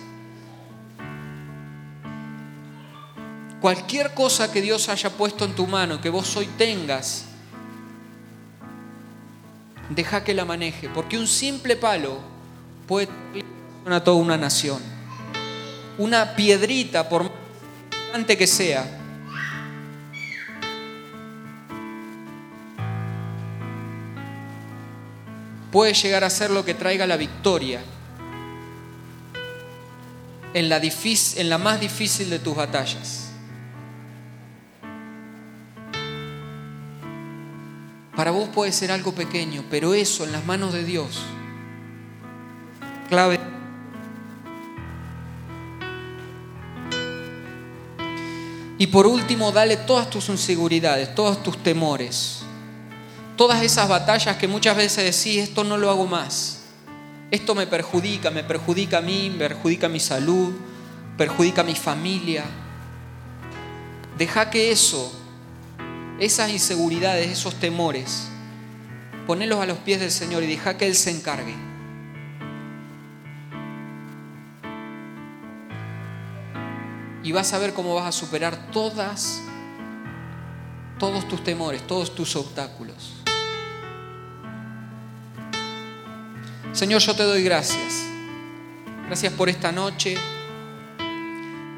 [3.61, 7.25] Cualquier cosa que Dios haya puesto en tu mano, que vos hoy tengas,
[9.89, 12.19] deja que la maneje, porque un simple palo
[12.85, 13.07] puede
[13.85, 14.81] a toda una nación.
[15.97, 18.98] Una piedrita, por más que sea,
[25.71, 27.81] puede llegar a ser lo que traiga la victoria
[30.53, 33.25] en la, en la más difícil de tus batallas.
[38.15, 41.21] Para vos puede ser algo pequeño, pero eso en las manos de Dios,
[43.07, 43.39] clave.
[48.77, 52.38] Y por último, dale todas tus inseguridades, todos tus temores
[53.39, 56.59] todas esas batallas que muchas veces decís, esto no lo hago más,
[57.31, 60.51] esto me perjudica, me perjudica a mí, me perjudica mi salud,
[61.17, 62.43] perjudica a mi familia.
[64.17, 65.17] Deja que eso,
[66.19, 68.27] esas inseguridades, esos temores,
[69.25, 71.55] ponelos a los pies del Señor y deja que Él se encargue.
[77.23, 79.41] Y vas a ver cómo vas a superar todas,
[80.99, 83.18] todos tus temores, todos tus obstáculos.
[86.71, 88.05] Señor, yo te doy gracias.
[89.07, 90.15] Gracias por esta noche.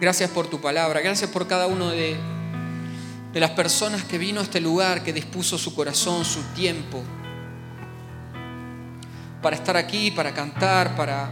[0.02, 1.00] Gracias por tu palabra.
[1.00, 2.18] Gracias por cada uno de,
[3.32, 7.02] de las personas que vino a este lugar, que dispuso su corazón, su tiempo,
[9.42, 11.30] para estar aquí, para cantar, para,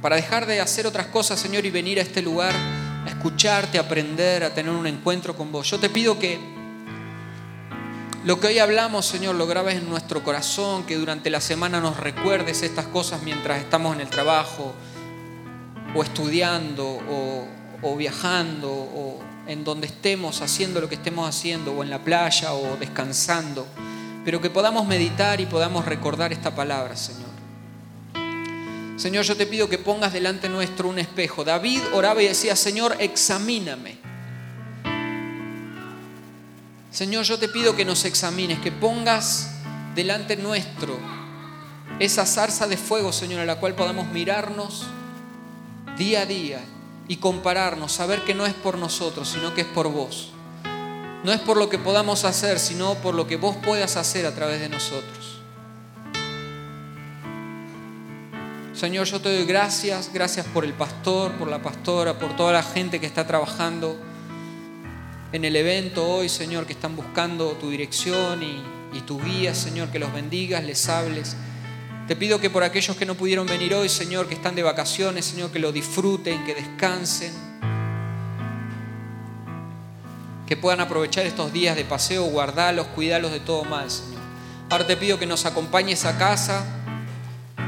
[0.00, 3.82] para dejar de hacer otras cosas, Señor, y venir a este lugar a escucharte, a
[3.82, 5.68] aprender, a tener un encuentro con vos.
[5.68, 6.55] Yo te pido que
[8.26, 11.96] lo que hoy hablamos, Señor, lo grabes en nuestro corazón, que durante la semana nos
[11.96, 14.74] recuerdes estas cosas mientras estamos en el trabajo,
[15.94, 16.98] o estudiando,
[17.82, 22.52] o, viajando, o en donde estemos haciendo lo que estemos haciendo, o en la playa,
[22.52, 23.64] o descansando,
[24.24, 27.30] pero que podamos meditar y podamos recordar esta palabra, Señor.
[28.96, 31.44] Señor, yo te pido que pongas delante nuestro un espejo.
[31.44, 34.05] David oraba y decía, Señor, examíname
[36.96, 39.50] Señor, yo te pido que nos examines, que pongas
[39.94, 40.98] delante nuestro
[41.98, 44.86] esa zarza de fuego, Señor, a la cual podamos mirarnos
[45.98, 46.64] día a día
[47.06, 50.30] y compararnos, saber que no es por nosotros, sino que es por vos.
[51.22, 54.34] No es por lo que podamos hacer, sino por lo que vos puedas hacer a
[54.34, 55.42] través de nosotros.
[58.72, 62.62] Señor, yo te doy gracias, gracias por el pastor, por la pastora, por toda la
[62.62, 63.98] gente que está trabajando
[65.36, 69.98] en el evento hoy, Señor, que están buscando tu dirección y, tu guía, Señor, que
[69.98, 71.36] los bendigas, les hables.
[72.08, 75.26] Te pido que por aquellos que no pudieron venir hoy, Señor, que están de vacaciones,
[75.26, 77.34] Señor, que lo disfruten, que descansen,
[80.46, 84.22] que puedan aprovechar estos días de paseo, guardarlos, cuidarlos de todo mal, Señor.
[84.70, 86.64] Ahora te pido que nos acompañes a casa,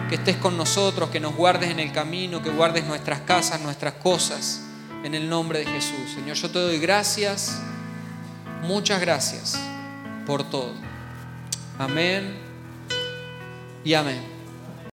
[0.08, 3.92] que estés con nosotros, que nos guardes en el camino, que guardes nuestras casas, nuestras
[3.94, 4.62] cosas,
[5.04, 6.12] en el nombre de Jesús.
[6.14, 7.60] Señor, yo te doy gracias,
[8.62, 9.58] muchas gracias
[10.26, 10.72] por todo.
[11.78, 12.36] Amén
[13.84, 14.37] y amén.